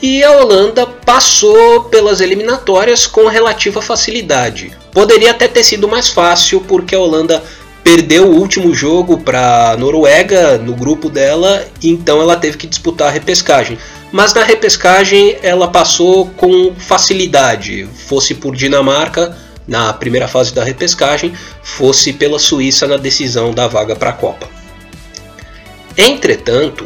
[0.00, 4.76] e a Holanda passou pelas eliminatórias com relativa facilidade.
[4.92, 7.42] Poderia até ter sido mais fácil, porque a Holanda
[7.88, 13.10] perdeu o último jogo para Noruega no grupo dela, então ela teve que disputar a
[13.10, 13.78] repescagem.
[14.12, 19.34] Mas na repescagem ela passou com facilidade, fosse por Dinamarca
[19.66, 21.32] na primeira fase da repescagem,
[21.62, 24.46] fosse pela Suíça na decisão da vaga para a Copa.
[25.96, 26.84] Entretanto,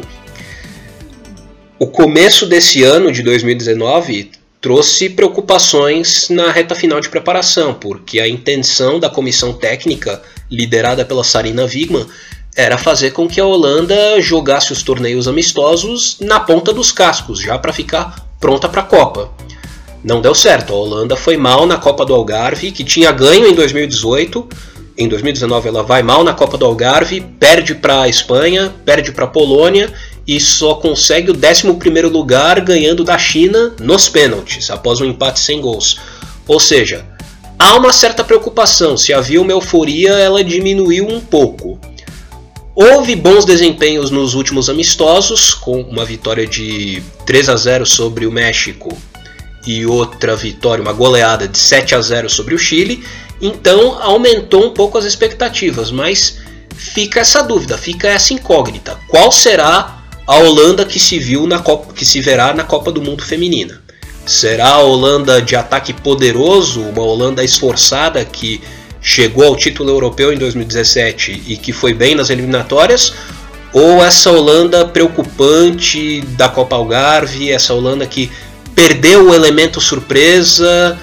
[1.77, 4.31] o começo desse ano de 2019
[4.63, 10.21] trouxe preocupações na reta final de preparação, porque a intenção da comissão técnica,
[10.53, 12.05] liderada pela Sarina Wigman,
[12.55, 17.57] era fazer com que a Holanda jogasse os torneios amistosos na ponta dos cascos, já
[17.57, 19.31] para ficar pronta para a Copa.
[20.03, 20.73] Não deu certo.
[20.73, 24.47] A Holanda foi mal na Copa do Algarve, que tinha ganho em 2018.
[24.95, 29.25] Em 2019 ela vai mal na Copa do Algarve, perde para a Espanha, perde para
[29.25, 29.91] a Polônia
[30.27, 35.59] e só consegue o 11 lugar ganhando da China nos pênaltis, após um empate sem
[35.59, 35.99] gols.
[36.47, 37.05] Ou seja,
[37.63, 38.97] há uma certa preocupação.
[38.97, 41.79] Se havia uma euforia, ela diminuiu um pouco.
[42.75, 48.31] Houve bons desempenhos nos últimos amistosos, com uma vitória de 3 a 0 sobre o
[48.31, 48.97] México
[49.65, 53.03] e outra vitória, uma goleada de 7 a 0 sobre o Chile.
[53.41, 56.39] Então aumentou um pouco as expectativas, mas
[56.75, 58.99] fica essa dúvida, fica essa incógnita.
[59.07, 63.01] Qual será a Holanda que se viu na Copa, que se verá na Copa do
[63.01, 63.82] Mundo feminina?
[64.25, 68.61] Será a Holanda de ataque poderoso, uma Holanda esforçada que
[69.01, 73.13] chegou ao título europeu em 2017 e que foi bem nas eliminatórias?
[73.73, 78.31] Ou essa Holanda preocupante da Copa Algarve, essa Holanda que
[78.73, 80.97] perdeu o elemento surpresa,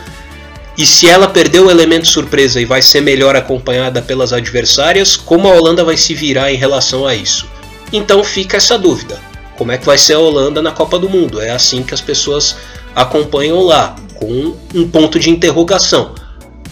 [0.78, 5.46] e se ela perdeu o elemento surpresa e vai ser melhor acompanhada pelas adversárias, como
[5.46, 7.46] a Holanda vai se virar em relação a isso?
[7.92, 9.20] Então fica essa dúvida.
[9.58, 11.38] Como é que vai ser a Holanda na Copa do Mundo?
[11.38, 12.56] É assim que as pessoas
[12.94, 16.14] acompanham lá, com um ponto de interrogação.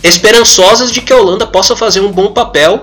[0.02, 2.82] Esperançosas de que a Holanda possa fazer um bom papel,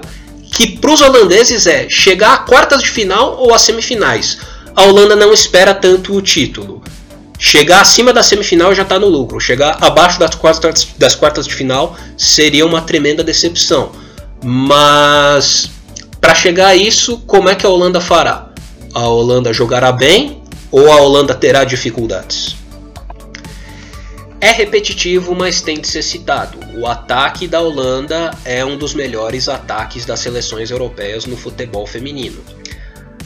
[0.52, 4.38] que para os holandeses é chegar a quartas de final ou a semifinais.
[4.76, 6.84] A Holanda não espera tanto o título.
[7.38, 9.40] Chegar acima da semifinal já está no lucro.
[9.40, 13.92] Chegar abaixo das quartas, das quartas de final seria uma tremenda decepção.
[14.44, 15.70] Mas
[16.20, 18.50] para chegar a isso, como é que a Holanda fará?
[18.94, 22.56] A Holanda jogará bem ou a Holanda terá dificuldades?
[24.46, 26.60] É repetitivo, mas tem de ser citado.
[26.78, 32.44] O ataque da Holanda é um dos melhores ataques das seleções europeias no futebol feminino.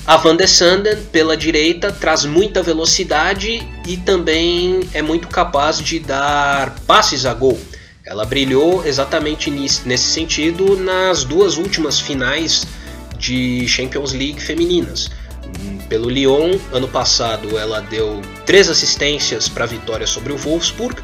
[0.08, 6.00] A Van der Sanden, pela direita, traz muita velocidade e também é muito capaz de
[6.00, 7.60] dar passes a gol.
[8.06, 12.66] Ela brilhou exatamente nesse sentido nas duas últimas finais
[13.18, 15.12] de Champions League femininas.
[15.88, 21.02] Pelo Lyon, ano passado, ela deu três assistências para a vitória sobre o Wolfsburg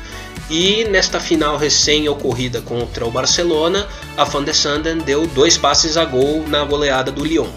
[0.49, 5.97] e nesta final recém ocorrida contra o Barcelona, a Van der Sanden deu dois passes
[5.97, 7.47] a gol na goleada do Lyon.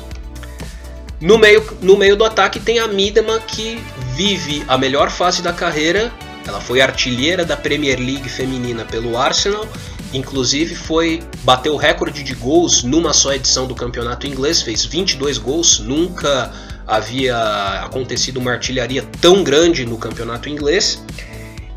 [1.20, 3.82] No meio, no meio do ataque tem a Midema que
[4.14, 6.12] vive a melhor fase da carreira.
[6.46, 9.68] Ela foi artilheira da Premier League feminina pelo Arsenal,
[10.14, 15.36] inclusive foi bateu o recorde de gols numa só edição do campeonato inglês, fez 22
[15.36, 16.50] gols, nunca
[16.88, 17.36] havia
[17.84, 21.04] acontecido uma artilharia tão grande no campeonato inglês.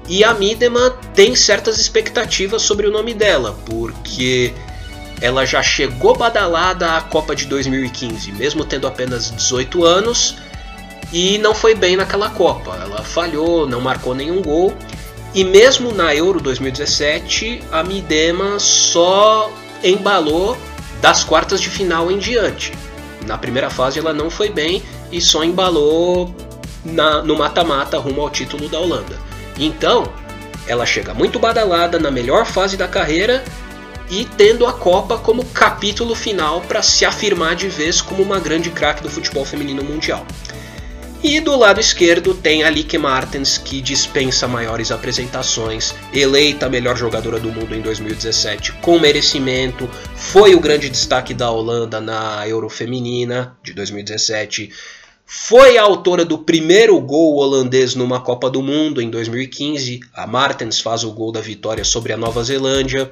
[0.07, 4.53] E a Midema tem certas expectativas sobre o nome dela, porque
[5.19, 10.35] ela já chegou badalada à Copa de 2015, mesmo tendo apenas 18 anos,
[11.13, 12.75] e não foi bem naquela Copa.
[12.81, 14.73] Ela falhou, não marcou nenhum gol,
[15.33, 19.51] e mesmo na Euro 2017, a Midema só
[19.83, 20.57] embalou
[21.01, 22.73] das quartas de final em diante.
[23.25, 26.33] Na primeira fase ela não foi bem e só embalou
[26.83, 29.17] na, no mata-mata rumo ao título da Holanda.
[29.57, 30.11] Então,
[30.67, 33.43] ela chega muito badalada na melhor fase da carreira
[34.09, 38.69] e tendo a Copa como capítulo final para se afirmar de vez como uma grande
[38.69, 40.25] craque do futebol feminino mundial.
[41.23, 46.97] E do lado esquerdo tem a Lieke Martens, que dispensa maiores apresentações, eleita a melhor
[46.97, 52.67] jogadora do mundo em 2017 com merecimento, foi o grande destaque da Holanda na Euro
[52.69, 54.71] Feminina de 2017,
[55.23, 60.01] foi a autora do primeiro gol holandês numa Copa do Mundo em 2015.
[60.13, 63.09] A Martens faz o gol da vitória sobre a Nova Zelândia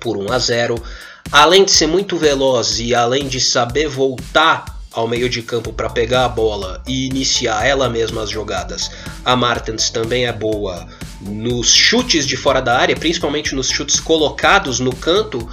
[0.00, 0.82] por 1 a 0.
[1.30, 5.88] Além de ser muito veloz e além de saber voltar ao meio de campo para
[5.88, 8.90] pegar a bola e iniciar ela mesma as jogadas,
[9.24, 10.88] a Martens também é boa
[11.20, 15.48] nos chutes de fora da área, principalmente nos chutes colocados no canto.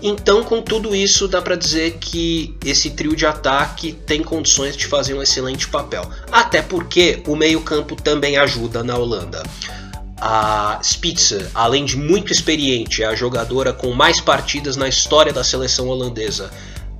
[0.00, 4.86] Então, com tudo isso, dá para dizer que esse trio de ataque tem condições de
[4.86, 6.08] fazer um excelente papel.
[6.30, 9.42] Até porque o meio-campo também ajuda na Holanda.
[10.20, 15.42] A Spitzer, além de muito experiente, é a jogadora com mais partidas na história da
[15.42, 16.48] seleção holandesa.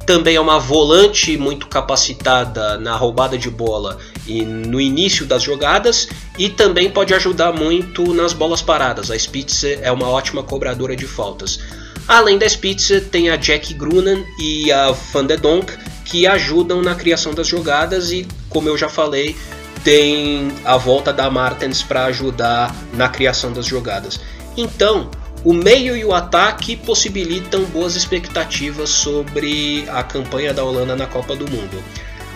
[0.09, 6.09] Também é uma volante muito capacitada na roubada de bola e no início das jogadas
[6.39, 9.11] e também pode ajudar muito nas bolas paradas.
[9.11, 11.61] A Spitzer é uma ótima cobradora de faltas.
[12.09, 16.95] Além da Spitzer, tem a Jack Grunen e a Van de Donk que ajudam na
[16.95, 19.37] criação das jogadas e, como eu já falei,
[19.85, 24.19] tem a volta da Martens para ajudar na criação das jogadas.
[24.57, 25.11] Então,
[25.49, 31.35] o meio e o ataque possibilitam boas expectativas sobre a campanha da Holanda na Copa
[31.35, 31.83] do Mundo.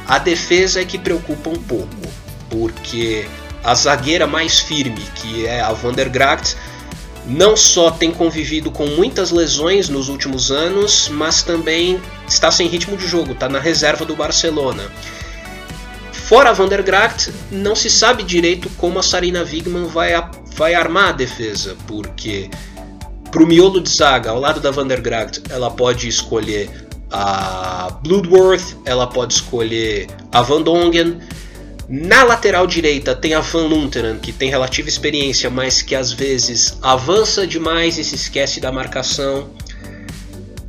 [0.06, 1.94] A defesa é que preocupa um pouco,
[2.48, 3.28] porque
[3.62, 6.56] a zagueira mais firme, que é a Van der Gracht,
[7.26, 12.96] não só tem convivido com muitas lesões nos últimos anos, mas também está sem ritmo
[12.96, 14.90] de jogo, está na reserva do Barcelona.
[16.12, 20.12] Fora Van der Gracht, não se sabe direito como a Sarina Wigman vai,
[20.56, 22.48] vai armar a defesa, porque
[23.32, 26.68] para o miolo de zaga, ao lado da Van der Gracht, ela pode escolher
[27.10, 31.18] a Bloodworth, ela pode escolher a Van Dongen,
[31.88, 36.76] na lateral direita tem a Van Lunteren, que tem relativa experiência, mas que às vezes
[36.82, 39.48] avança demais e se esquece da marcação.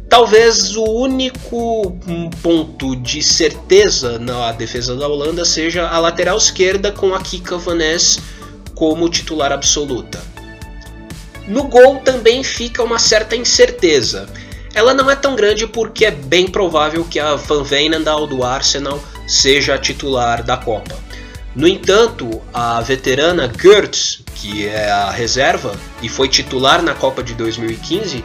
[0.08, 1.98] Talvez o único
[2.42, 7.76] ponto de certeza na defesa da Holanda seja a lateral esquerda com a Kika Van
[7.76, 8.20] Ness
[8.74, 10.33] como titular absoluta.
[11.48, 14.28] No gol também fica uma certa incerteza.
[14.74, 19.00] Ela não é tão grande porque é bem provável que a Van Veenendaal do Arsenal
[19.28, 20.96] seja a titular da Copa.
[21.56, 27.36] No entanto, a veterana Gertz, que é a reserva e foi titular na Copa de
[27.36, 28.24] 2015,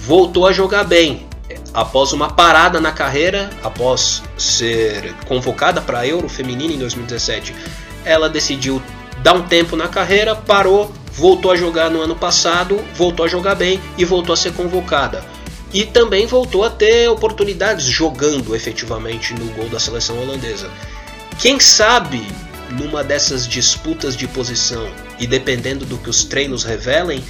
[0.00, 1.26] voltou a jogar bem.
[1.74, 7.54] Após uma parada na carreira, após ser convocada para a Euro Feminina em 2017,
[8.04, 8.82] ela decidiu
[9.22, 13.54] dar um tempo na carreira, parou, voltou a jogar no ano passado, voltou a jogar
[13.54, 15.24] bem e voltou a ser convocada.
[15.72, 20.70] E também voltou a ter oportunidades jogando efetivamente no gol da seleção holandesa.
[21.38, 22.26] Quem sabe
[22.70, 24.86] numa dessas disputas de posição
[25.18, 27.22] e dependendo do que os treinos revelem,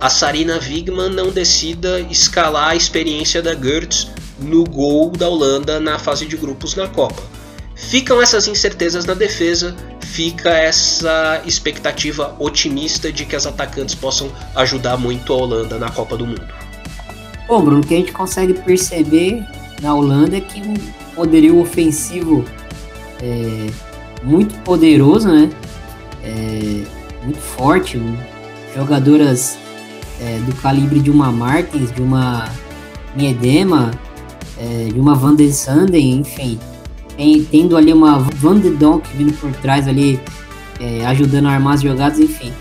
[0.00, 4.08] a Sarina Wigman não decida escalar a experiência da Gertz
[4.38, 7.22] no gol da Holanda na fase de grupos na Copa.
[7.88, 14.96] Ficam essas incertezas na defesa, fica essa expectativa otimista de que as atacantes possam ajudar
[14.96, 16.46] muito a Holanda na Copa do Mundo.
[17.46, 19.44] Bom, Bruno, o que a gente consegue perceber
[19.82, 20.74] na Holanda é que um
[21.14, 22.44] poderio ofensivo
[23.22, 23.70] é,
[24.22, 25.50] muito poderoso, né?
[26.22, 26.84] É,
[27.22, 28.00] muito forte,
[28.74, 29.58] jogadoras
[30.20, 32.50] é, do calibre de uma Martins, de uma
[33.14, 33.90] Miedema,
[34.58, 36.58] é, de uma Van der Sanden, enfim,
[37.50, 40.20] tendo ali uma Van de Donk vindo por trás ali,
[40.80, 42.52] é, ajudando a armar as jogadas, enfim.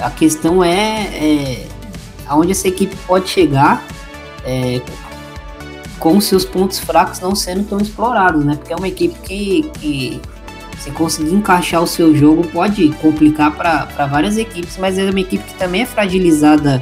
[0.00, 1.66] A questão é, é
[2.26, 3.84] aonde essa equipe pode chegar
[4.44, 4.80] é,
[5.98, 8.56] com seus pontos fracos não sendo tão explorados, né?
[8.56, 10.20] Porque é uma equipe que, que
[10.78, 15.44] você conseguir encaixar o seu jogo pode complicar para várias equipes, mas é uma equipe
[15.44, 16.80] que também é fragilizada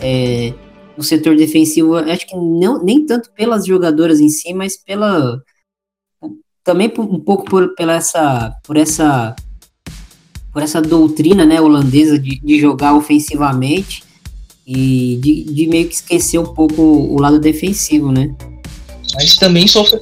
[0.00, 0.52] é,
[0.96, 1.96] no setor defensivo.
[1.96, 5.40] Acho que não, nem tanto pelas jogadoras em si, mas pela
[6.64, 9.34] também um pouco por, pela essa, por essa
[10.52, 14.02] por essa doutrina né, holandesa de, de jogar ofensivamente
[14.66, 18.34] e de, de, meio que esquecer um pouco o lado defensivo, né?
[19.14, 19.98] Mas também sofre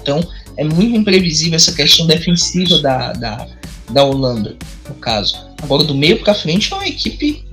[0.00, 0.20] Então,
[0.56, 3.48] é muito imprevisível essa questão defensiva da, da,
[3.90, 4.56] da Holanda,
[4.88, 5.36] no caso.
[5.62, 7.44] Agora, do meio para frente, é uma equipe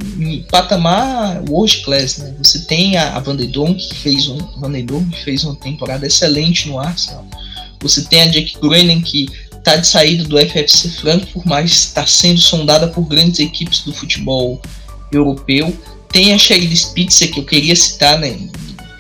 [0.52, 2.18] patamar world class.
[2.18, 2.36] Né?
[2.38, 6.06] Você tem a, a Van de que fez, um, Van de que fez uma temporada
[6.06, 7.26] excelente no Arsenal.
[7.80, 12.40] Você tem a Jack Gruenen, que está de saída do FFC Frankfurt, mas está sendo
[12.40, 14.62] sondada por grandes equipes do futebol
[15.12, 15.76] europeu.
[16.12, 18.38] Tem a Sheryl Spitzer, que eu queria citar, né?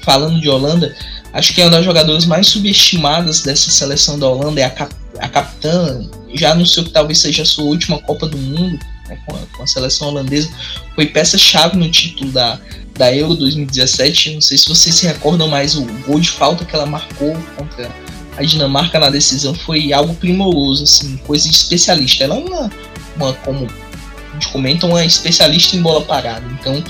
[0.03, 0.95] falando de Holanda,
[1.33, 4.95] Acho que é uma das jogadoras mais subestimadas dessa seleção da Holanda, é a, cap
[5.19, 6.07] a capitã.
[6.35, 9.63] Já anunciou que talvez seja a sua última Copa do Mundo né, com, a, com,
[9.63, 10.49] a, seleção holandesa.
[10.95, 12.59] Foi peça-chave no título da,
[12.95, 14.35] da Euro 2017.
[14.35, 17.89] Não sei se vocês se recordam, mas o gol de falta que ela marcou contra
[18.37, 22.23] a Dinamarca na decisão foi algo primoroso, assim, coisa de especialista.
[22.23, 22.71] Ela é uma,
[23.15, 26.45] uma como a gente comenta, uma especialista em bola parada.
[26.59, 26.83] Então,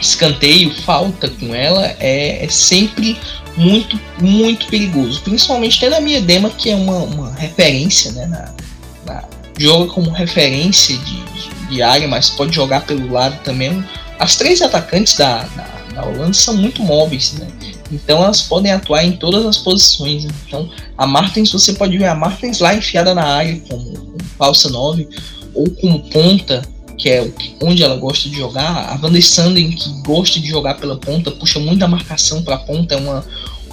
[0.00, 3.18] escanteio, falta com ela é, é sempre
[3.56, 5.20] muito, muito perigoso.
[5.22, 8.26] Principalmente tendo a Miedema, que é uma, uma referência, né?
[8.26, 8.54] Na,
[9.06, 9.24] na,
[9.58, 11.22] joga como referência de,
[11.68, 13.84] de, área, mas pode jogar pelo lado também.
[14.18, 17.46] As três atacantes da, da, da Holanda são muito móveis, né?
[17.92, 20.24] Então elas podem atuar em todas as posições.
[20.46, 24.70] Então a Martins, você pode ver a Martins lá enfiada na área como, como falsa
[24.70, 25.08] 9
[25.54, 26.62] ou como ponta
[27.00, 27.32] que é
[27.62, 28.90] onde ela gosta de jogar.
[28.90, 32.94] A Van Sanden, que gosta de jogar pela ponta, puxa muita marcação para a ponta,
[32.94, 33.24] é uma,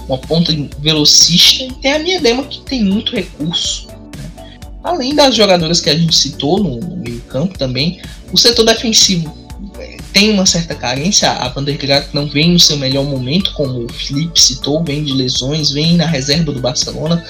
[0.08, 1.64] uma ponta velocista.
[1.64, 3.86] E tem a minha dema que tem muito recurso.
[4.16, 4.56] Né?
[4.82, 8.00] Além das jogadoras que a gente citou no, no meio campo também,
[8.32, 9.36] o setor defensivo
[9.78, 11.30] é, tem uma certa carência.
[11.30, 15.04] A Van der Graaf não vem no seu melhor momento, como o Felipe citou, vem
[15.04, 17.22] de lesões, vem na reserva do Barcelona.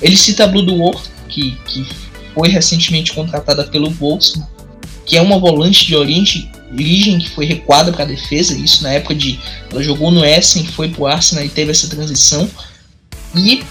[0.00, 1.86] Ele cita a Blue Dwarf, que, que
[2.32, 4.53] foi recentemente contratada pelo Wolfsburg
[5.04, 8.92] que é uma volante de origem, origem que foi recuada para a defesa, isso na
[8.92, 9.38] época de
[9.70, 12.48] ela jogou no Essen, foi pro Arsenal e teve essa transição.
[13.34, 13.62] E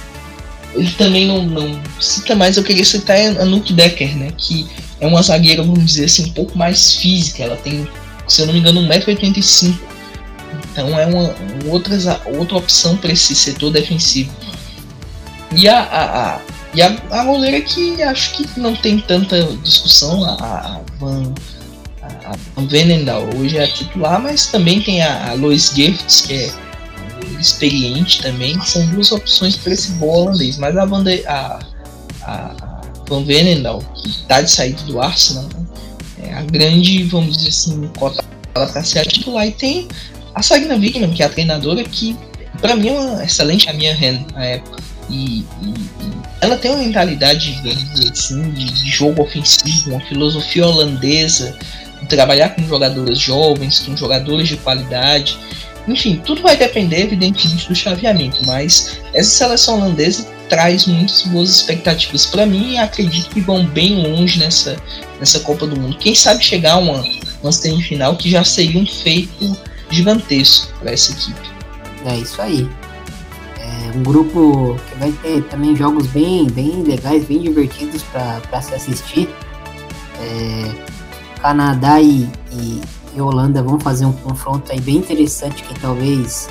[0.76, 4.32] ele também não, não cita mais, eu queria citar a Nuke Decker, né?
[4.38, 4.68] Que
[5.00, 7.44] é uma zagueira, vamos dizer assim, um pouco mais física.
[7.44, 7.88] Ela tem,
[8.28, 9.76] se eu não me engano, 1,85m.
[10.72, 14.32] Então é uma, uma outra, outra opção para esse setor defensivo.
[15.56, 16.42] E a, a, a,
[16.74, 21.34] e a, a goleira que acho que não tem tanta discussão, a, a Van,
[22.02, 26.34] a Van Venendal hoje é a titular, mas também tem a, a Lois Gifts, que
[26.34, 26.52] é
[27.40, 30.58] experiente também, são duas opções para esse bom holandês.
[30.58, 31.60] Mas a Van, de, a,
[32.24, 37.50] a, Van Venendal, que está de saída do Arsenal, né, é a grande, vamos dizer
[37.50, 39.46] assim, cota para ser a titular.
[39.46, 39.88] E tem
[40.34, 42.16] a Sagna Wigman, que é a treinadora, que
[42.62, 43.94] para mim é uma excelente a minha
[44.34, 44.82] na época.
[45.10, 45.70] E, e,
[46.02, 47.62] e, ela tem uma mentalidade
[48.12, 51.58] assim, de, jogo ofensivo, uma filosofia holandesa,
[52.02, 55.38] de trabalhar com jogadores jovens, com jogadores de qualidade.
[55.88, 62.26] Enfim, tudo vai depender, evidentemente, do chaveamento, mas essa seleção holandesa traz muitas boas expectativas
[62.26, 64.78] para mim e acredito que vão bem longe nessa,
[65.20, 65.98] nessa Copa do Mundo.
[65.98, 67.04] Quem sabe chegar a uma,
[67.42, 69.58] uma semifinal que já seria um feito
[69.90, 71.50] gigantesco para essa equipe.
[72.06, 72.68] É isso aí.
[73.96, 79.30] Um grupo que vai ter também jogos bem, bem legais, bem divertidos para se assistir.
[80.20, 80.94] É,
[81.40, 82.82] Canadá e, e
[83.16, 86.50] e Holanda vão fazer um confronto aí bem interessante que talvez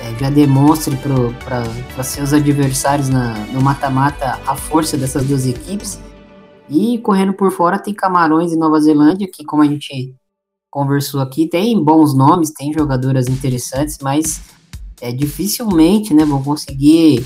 [0.00, 6.00] é, já demonstre para seus adversários na, no mata-mata a força dessas duas equipes.
[6.68, 10.14] E correndo por fora tem Camarões e Nova Zelândia, que como a gente
[10.70, 14.40] conversou aqui, tem bons nomes, tem jogadoras interessantes, mas
[15.00, 17.24] é, dificilmente né, vão conseguir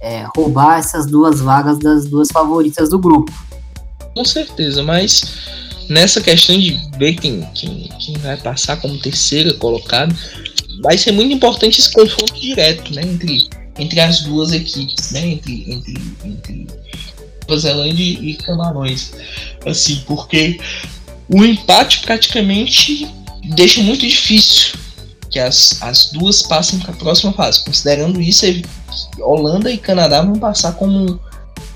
[0.00, 3.32] é, roubar essas duas vagas das duas favoritas do grupo.
[4.14, 5.38] Com certeza, mas
[5.88, 10.14] nessa questão de ver quem, quem, quem vai passar como terceira colocado,
[10.82, 13.48] vai ser muito importante esse confronto direto, né, entre,
[13.78, 15.94] entre as duas equipes, né, entre, entre,
[16.24, 16.66] entre
[17.46, 19.12] Nova Zelândia e Camarões,
[19.66, 20.58] assim, porque
[21.28, 23.06] o empate praticamente
[23.54, 24.78] deixa muito difícil
[25.30, 27.64] que as, as duas passem para a próxima fase.
[27.64, 28.44] Considerando isso,
[29.20, 31.20] Holanda e Canadá vão passar como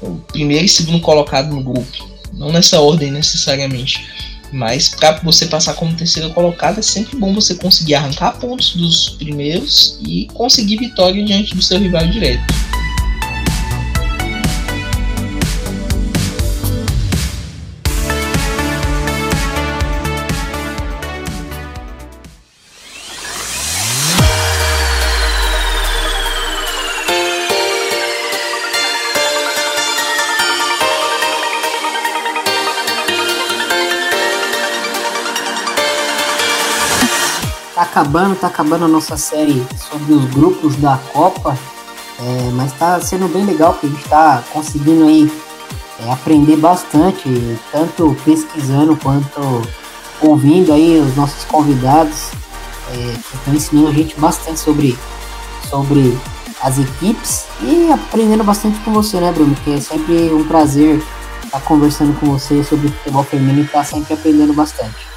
[0.03, 4.07] o primeiro e segundo colocado no grupo não nessa ordem necessariamente.
[4.53, 9.11] Mas para você passar como terceiro colocado é sempre bom você conseguir arrancar pontos dos
[9.11, 12.45] primeiros e conseguir vitória diante do seu rival direto.
[37.95, 41.57] Acabando, tá acabando a nossa série sobre os grupos da Copa,
[42.19, 45.33] é, mas tá sendo bem legal que a gente tá conseguindo aí
[46.01, 47.29] é, aprender bastante,
[47.71, 49.41] tanto pesquisando quanto
[50.21, 52.33] ouvindo aí os nossos convidados
[52.91, 54.99] é, que estão ensinando a gente bastante sobre,
[55.71, 56.19] sobre
[56.63, 59.55] as equipes e aprendendo bastante com você, né, Bruno?
[59.63, 61.01] Que é sempre um prazer
[61.45, 65.14] estar conversando com você sobre futebol feminino e estar tá sempre aprendendo bastante.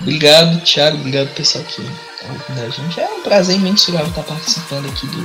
[0.00, 0.98] Obrigado, Thiago.
[0.98, 3.00] Obrigado, pessoal que tá ouvindo a gente.
[3.00, 5.22] É um prazer imenso estar participando aqui do,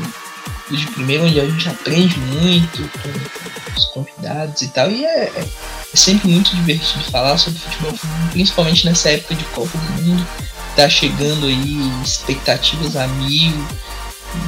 [0.69, 4.89] do de primeiro, onde a gente aprende muito com os convidados e tal.
[4.89, 5.45] E é, é,
[5.93, 7.93] é sempre muito divertido falar sobre futebol
[8.31, 10.27] principalmente nessa época de Copa do Mundo.
[10.75, 13.53] Tá chegando aí expectativas a mil.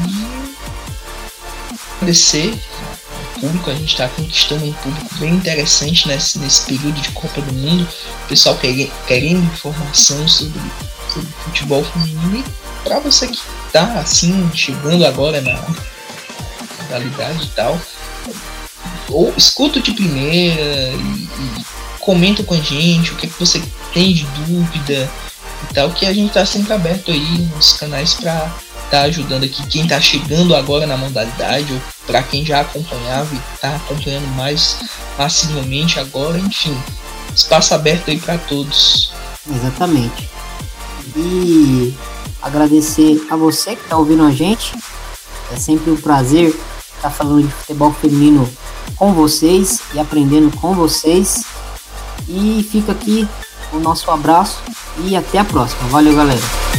[0.07, 0.33] E
[2.03, 2.53] agradecer
[3.43, 7.51] público, a gente está conquistando um público bem interessante nesse, nesse período de Copa do
[7.51, 7.87] Mundo.
[8.23, 8.57] O pessoal
[9.05, 10.61] querendo informação sobre,
[11.13, 12.37] sobre futebol feminino.
[12.37, 15.61] E para você que está assim, chegando agora na
[16.83, 17.79] modalidade e tal,
[19.09, 21.65] ou escuta de primeira e, e
[21.99, 23.61] comenta com a gente o que, que você
[23.93, 25.11] tem de dúvida
[25.69, 28.53] e tal, que a gente está sempre aberto aí nos canais para
[28.93, 33.39] tá ajudando aqui quem está chegando agora na modalidade, ou para quem já acompanhava e
[33.55, 34.77] está acompanhando mais
[35.17, 36.77] assiduamente agora, enfim,
[37.35, 39.11] espaço aberto aí para todos.
[39.49, 40.29] Exatamente.
[41.15, 41.91] E
[42.39, 44.75] agradecer a você que está ouvindo a gente.
[45.51, 48.47] É sempre um prazer estar tá falando de futebol feminino
[48.95, 51.45] com vocês e aprendendo com vocês.
[52.29, 53.27] E fica aqui
[53.71, 54.59] o nosso abraço
[55.03, 55.89] e até a próxima.
[55.89, 56.72] Valeu, galera.